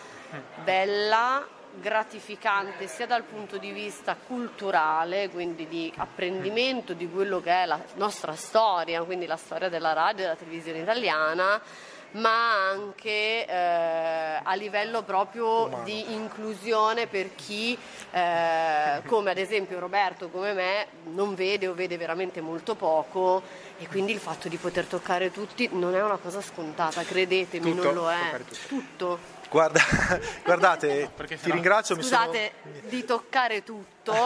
bella, 0.62 1.44
gratificante 1.80 2.86
sia 2.86 3.06
dal 3.06 3.22
punto 3.22 3.58
di 3.58 3.72
vista 3.72 4.16
culturale, 4.16 5.28
quindi 5.30 5.66
di 5.68 5.92
apprendimento 5.96 6.92
di 6.92 7.08
quello 7.08 7.40
che 7.40 7.62
è 7.62 7.66
la 7.66 7.80
nostra 7.94 8.34
storia, 8.34 9.02
quindi 9.02 9.26
la 9.26 9.36
storia 9.36 9.68
della 9.68 9.92
radio 9.92 10.20
e 10.20 10.22
della 10.24 10.36
televisione 10.36 10.78
italiana, 10.80 11.60
ma 12.12 12.68
anche 12.70 13.46
eh, 13.46 14.40
a 14.42 14.54
livello 14.54 15.02
proprio 15.02 15.82
di 15.84 16.12
inclusione 16.14 17.06
per 17.06 17.34
chi, 17.34 17.76
eh, 18.10 19.02
come 19.06 19.30
ad 19.30 19.38
esempio 19.38 19.78
Roberto, 19.78 20.28
come 20.28 20.52
me, 20.52 20.86
non 21.12 21.34
vede 21.34 21.68
o 21.68 21.74
vede 21.74 21.96
veramente 21.98 22.40
molto 22.40 22.74
poco 22.74 23.42
e 23.78 23.86
quindi 23.88 24.12
il 24.12 24.20
fatto 24.20 24.48
di 24.48 24.56
poter 24.56 24.86
toccare 24.86 25.30
tutti 25.30 25.68
non 25.72 25.94
è 25.94 26.02
una 26.02 26.16
cosa 26.16 26.40
scontata, 26.40 27.02
credetemi, 27.02 27.74
Tutto, 27.74 27.84
non 27.84 27.94
lo 27.94 28.10
è. 28.10 28.40
Tutto. 28.66 29.36
Guarda, 29.50 29.80
guardate, 30.44 31.10
perché 31.14 31.38
ti 31.40 31.50
ringrazio, 31.50 31.96
mi 31.96 32.02
sono- 32.02 32.24
Scusate, 32.24 32.52
di 32.88 33.04
toccare 33.04 33.62
tutto. 33.62 33.86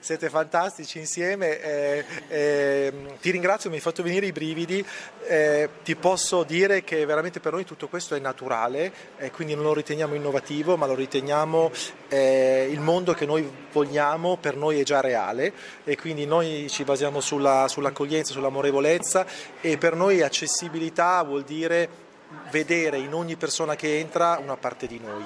Siete 0.00 0.28
fantastici 0.28 0.98
insieme, 0.98 1.60
eh, 1.60 2.04
eh, 2.28 2.92
ti 3.20 3.30
ringrazio, 3.30 3.70
mi 3.70 3.76
hai 3.76 3.82
fatto 3.82 4.02
venire 4.02 4.26
i 4.26 4.32
brividi, 4.32 4.84
eh, 5.26 5.68
ti 5.84 5.94
posso 5.96 6.42
dire 6.42 6.82
che 6.82 7.04
veramente 7.04 7.40
per 7.40 7.52
noi 7.52 7.64
tutto 7.64 7.88
questo 7.88 8.14
è 8.14 8.18
naturale, 8.18 8.92
eh, 9.18 9.30
quindi 9.30 9.54
non 9.54 9.64
lo 9.64 9.74
riteniamo 9.74 10.14
innovativo, 10.14 10.76
ma 10.76 10.86
lo 10.86 10.94
riteniamo 10.94 11.70
eh, 12.08 12.68
il 12.70 12.80
mondo 12.80 13.12
che 13.12 13.26
noi 13.26 13.48
vogliamo, 13.72 14.36
per 14.36 14.56
noi 14.56 14.80
è 14.80 14.84
già 14.84 15.00
reale 15.00 15.52
e 15.84 15.96
quindi 15.96 16.26
noi 16.26 16.66
ci 16.68 16.84
basiamo 16.84 17.20
sulla, 17.20 17.66
sull'accoglienza, 17.68 18.32
sull'amorevolezza 18.32 19.26
e 19.60 19.78
per 19.78 19.94
noi 19.94 20.22
accessibilità 20.22 21.22
vuol 21.22 21.42
dire 21.44 22.06
vedere 22.50 22.98
in 22.98 23.14
ogni 23.14 23.36
persona 23.36 23.76
che 23.76 23.98
entra 23.98 24.38
una 24.42 24.56
parte 24.56 24.86
di 24.86 25.00
noi, 25.02 25.24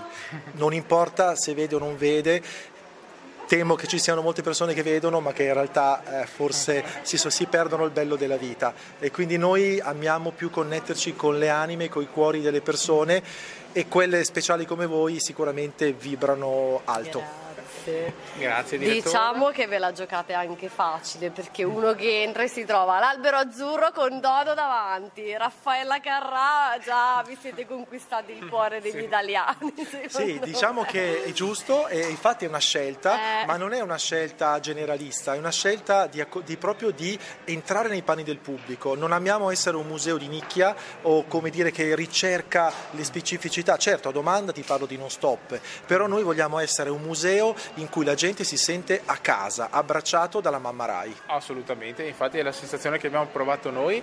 non 0.52 0.72
importa 0.72 1.36
se 1.36 1.54
vede 1.54 1.74
o 1.74 1.78
non 1.78 1.96
vede, 1.96 2.42
temo 3.46 3.74
che 3.74 3.86
ci 3.86 3.98
siano 3.98 4.22
molte 4.22 4.40
persone 4.42 4.72
che 4.72 4.82
vedono 4.82 5.20
ma 5.20 5.32
che 5.32 5.44
in 5.44 5.52
realtà 5.52 6.22
eh, 6.22 6.26
forse 6.26 6.82
si, 7.02 7.18
si 7.18 7.46
perdono 7.46 7.84
il 7.84 7.90
bello 7.90 8.16
della 8.16 8.38
vita 8.38 8.72
e 8.98 9.10
quindi 9.10 9.36
noi 9.36 9.78
amiamo 9.78 10.30
più 10.30 10.48
connetterci 10.48 11.14
con 11.14 11.38
le 11.38 11.50
anime, 11.50 11.90
con 11.90 12.02
i 12.02 12.08
cuori 12.08 12.40
delle 12.40 12.62
persone 12.62 13.22
e 13.72 13.88
quelle 13.88 14.24
speciali 14.24 14.64
come 14.64 14.86
voi 14.86 15.20
sicuramente 15.20 15.92
vibrano 15.92 16.80
alto. 16.84 17.41
Grazie. 17.82 18.14
Grazie 18.38 18.78
direttore. 18.78 19.02
Diciamo 19.02 19.48
che 19.50 19.66
ve 19.66 19.78
la 19.78 19.92
giocate 19.92 20.32
anche 20.32 20.68
facile 20.68 21.30
perché 21.30 21.64
uno 21.64 21.94
che 21.94 22.22
entra 22.22 22.44
e 22.44 22.48
si 22.48 22.64
trova 22.64 22.98
l'albero 22.98 23.38
azzurro 23.38 23.90
con 23.92 24.20
Dodo 24.20 24.54
davanti, 24.54 25.36
Raffaella 25.36 26.00
Carrà, 26.00 26.78
già 26.82 27.22
vi 27.26 27.36
siete 27.40 27.66
conquistati 27.66 28.32
il 28.32 28.48
cuore 28.48 28.80
degli 28.80 29.02
italiani. 29.02 29.74
Sì, 30.08 30.38
diciamo 30.42 30.82
me. 30.82 30.86
che 30.86 31.24
è 31.24 31.32
giusto 31.32 31.88
e 31.88 32.00
infatti 32.08 32.44
è 32.44 32.48
una 32.48 32.58
scelta, 32.58 33.42
Eh. 33.42 33.46
ma 33.46 33.56
non 33.56 33.72
è 33.72 33.80
una 33.80 33.98
scelta 33.98 34.58
generalista, 34.60 35.34
è 35.34 35.38
una 35.38 35.50
scelta 35.50 36.06
di, 36.06 36.24
di 36.44 36.56
proprio 36.56 36.90
di 36.90 37.18
entrare 37.44 37.88
nei 37.88 38.02
panni 38.02 38.22
del 38.22 38.38
pubblico. 38.38 38.94
Non 38.94 39.12
amiamo 39.12 39.50
essere 39.50 39.76
un 39.76 39.86
museo 39.86 40.16
di 40.16 40.28
nicchia 40.28 40.74
o 41.02 41.24
come 41.24 41.50
dire 41.50 41.70
che 41.70 41.94
ricerca 41.94 42.72
le 42.90 43.04
specificità. 43.04 43.76
Certo, 43.76 44.08
a 44.08 44.12
domanda 44.12 44.52
ti 44.52 44.62
parlo 44.62 44.86
di 44.86 44.96
non 44.96 45.10
stop, 45.10 45.58
però 45.86 46.06
noi 46.06 46.22
vogliamo 46.22 46.58
essere 46.58 46.90
un 46.90 47.00
museo 47.02 47.54
in 47.74 47.88
cui 47.88 48.04
la 48.04 48.14
gente 48.14 48.44
si 48.44 48.56
sente 48.56 49.02
a 49.04 49.16
casa, 49.16 49.68
abbracciato 49.70 50.40
dalla 50.40 50.58
mamma 50.58 50.84
Rai. 50.84 51.16
Assolutamente, 51.26 52.04
infatti 52.04 52.38
è 52.38 52.42
la 52.42 52.52
sensazione 52.52 52.98
che 52.98 53.06
abbiamo 53.06 53.26
provato 53.26 53.70
noi. 53.70 54.02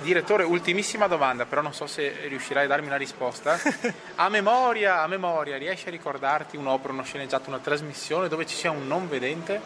Direttore, 0.00 0.44
ultimissima 0.44 1.08
domanda, 1.08 1.44
però 1.44 1.60
non 1.60 1.74
so 1.74 1.88
se 1.88 2.28
riuscirai 2.28 2.66
a 2.66 2.68
darmi 2.68 2.86
una 2.86 2.96
risposta. 2.96 3.58
A 4.14 4.28
memoria, 4.28 5.02
a 5.02 5.06
memoria, 5.06 5.56
riesci 5.56 5.88
a 5.88 5.90
ricordarti 5.90 6.56
un'opera, 6.56 6.92
uno 6.92 7.02
sceneggiato, 7.02 7.48
una 7.48 7.58
trasmissione 7.58 8.28
dove 8.28 8.46
ci 8.46 8.54
sia 8.54 8.70
un 8.70 8.86
non 8.86 9.08
vedente? 9.08 9.60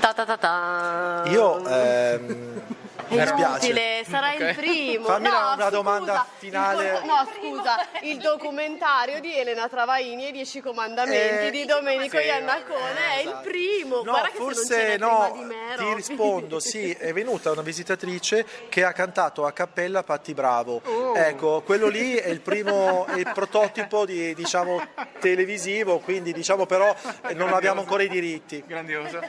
Ta 0.00 0.12
ta 0.12 0.24
ta 0.24 0.36
ta. 0.36 1.22
Io 1.26 1.66
ehm, 1.66 2.62
È 3.08 3.14
inutile, 3.36 4.04
sarà 4.08 4.34
il 4.34 4.42
Ok. 4.42 4.54
primo. 4.54 5.04
Fammi 5.06 5.28
no, 5.28 5.36
una- 5.38 5.52
scusa, 5.54 5.70
domanda 5.70 6.12
il 6.14 6.38
finale. 6.38 6.90
do- 6.92 7.04
no, 7.06 7.28
scusa, 7.36 7.86
il 8.02 8.18
documentario 8.18 9.20
di 9.20 9.34
Elena 9.36 9.68
Travaini 9.68 10.26
e 10.26 10.28
i 10.28 10.32
Dieci 10.32 10.60
Comandamenti 10.60 11.46
Eh, 11.46 11.50
di 11.50 11.64
Domenico 11.64 12.18
sì, 12.18 12.24
Iannacone 12.24 13.14
è 13.16 13.20
il 13.22 13.28
Esatto. 13.28 13.48
primo. 13.48 13.96
No, 14.02 14.02
Guarda 14.10 14.28
che 14.28 14.34
se 14.34 14.38
non 14.38 14.52
forse 14.52 14.96
no, 14.98 15.30
prima 15.32 15.48
di 15.48 15.54
me, 15.54 15.74
ti 15.76 15.94
rispondo, 15.94 16.60
sì, 16.60 16.90
è 16.92 17.12
venuta 17.12 17.50
una 17.50 17.62
visitatrice 17.62 18.44
che 18.68 18.84
ha 18.84 18.92
cantato 18.92 19.46
a 19.46 19.52
cappella 19.52 20.02
Patti 20.02 20.34
Bravo. 20.34 20.80
Oh. 20.84 21.16
Ecco, 21.16 21.62
quello 21.62 21.88
lì 21.88 22.14
è 22.16 22.28
il 22.28 22.40
primo, 22.40 23.06
è 23.06 23.14
il 23.18 23.30
prototipo 23.32 24.04
di, 24.04 24.34
diciamo, 24.34 24.80
televisivo, 25.18 25.98
quindi 26.00 26.32
diciamo 26.32 26.66
però 26.66 26.94
eh, 27.26 27.34
non 27.34 27.52
abbiamo 27.52 27.80
ancora 27.80 28.02
i 28.02 28.08
diritti. 28.08 28.62
Grandioso. 28.66 29.20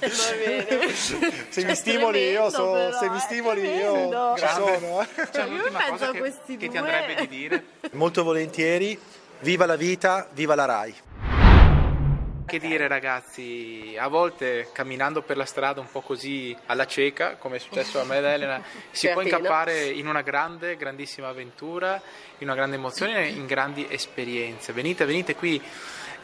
Va 0.00 0.08
bene. 0.36 0.90
Se 1.62 1.66
mi 1.68 1.74
stimoli 1.74 2.28
io, 2.30 2.50
so- 2.50 2.72
Tremendo, 2.72 2.86
però, 2.88 2.98
se 2.98 3.08
mi 3.08 3.16
eh, 3.16 3.20
stimoli 3.20 3.60
io 3.76 4.36
ci 4.36 4.46
sono. 4.48 5.00
eh. 5.02 5.06
C'è 5.30 5.40
Io 5.44 5.48
un'ultima 5.50 5.78
penso 5.78 5.92
cosa 5.92 6.08
a 6.08 6.10
che, 6.12 6.18
questi 6.18 6.56
che 6.56 6.68
ti 6.68 6.78
due. 6.78 6.78
andrebbe 6.78 7.20
di 7.22 7.28
dire. 7.28 7.64
Molto 7.92 8.22
volentieri, 8.24 8.98
viva 9.40 9.66
la 9.66 9.76
vita, 9.76 10.28
viva 10.32 10.54
la 10.54 10.64
RAI. 10.64 10.94
Che 12.44 12.58
dire 12.58 12.86
ragazzi, 12.86 13.94
a 13.98 14.08
volte 14.08 14.68
camminando 14.72 15.22
per 15.22 15.38
la 15.38 15.46
strada 15.46 15.80
un 15.80 15.90
po' 15.90 16.02
così 16.02 16.54
alla 16.66 16.86
cieca, 16.86 17.36
come 17.36 17.56
è 17.56 17.58
successo 17.58 17.98
a 18.00 18.04
me 18.04 18.18
ed 18.18 18.24
Elena, 18.24 18.60
si 18.90 19.08
può 19.08 19.22
incappare 19.22 19.84
in 19.86 20.06
una 20.06 20.20
grande, 20.20 20.76
grandissima 20.76 21.28
avventura, 21.28 21.98
in 22.38 22.48
una 22.48 22.56
grande 22.56 22.76
emozione, 22.76 23.28
in 23.28 23.46
grandi 23.46 23.86
esperienze. 23.88 24.72
Venite, 24.74 25.06
venite 25.06 25.34
qui 25.34 25.62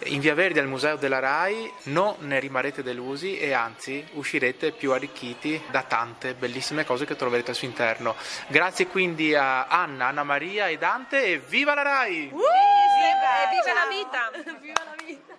in 0.05 0.21
Via 0.21 0.35
Verdi 0.35 0.59
al 0.59 0.67
Museo 0.67 0.97
della 0.97 1.19
RAI 1.19 1.73
non 1.85 2.15
ne 2.21 2.39
rimarrete 2.41 2.83
delusi 2.83 3.39
e 3.39 3.53
anzi 3.53 4.07
uscirete 4.13 4.73
più 4.73 4.93
arricchiti 4.93 5.61
da 5.71 5.83
tante 5.83 6.35
bellissime 6.35 6.85
cose 6.85 7.05
che 7.05 7.17
troverete 7.17 7.51
al 7.51 7.57
suo 7.57 7.67
interno. 7.67 8.15
Grazie 8.47 8.87
quindi 8.87 9.35
a 9.35 9.67
Anna, 9.67 10.07
Anna 10.07 10.23
Maria 10.23 10.69
e 10.69 10.79
Dante 10.79 11.25
e 11.25 11.39
viva 11.39 11.75
la 11.75 11.83
RAI! 11.83 12.31
Uh, 12.33 12.37
viva! 12.37 13.43
E 13.43 13.49
viva 13.51 13.73
la 13.75 13.87
vita! 13.91 14.31
viva 14.61 14.85
la 14.85 14.95
vita! 15.05 15.37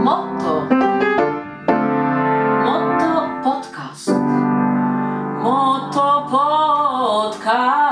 Motto 0.00 0.66
Motto 2.62 3.40
Podcast 3.42 4.10
Motto 5.40 6.26
Podcast 6.28 7.83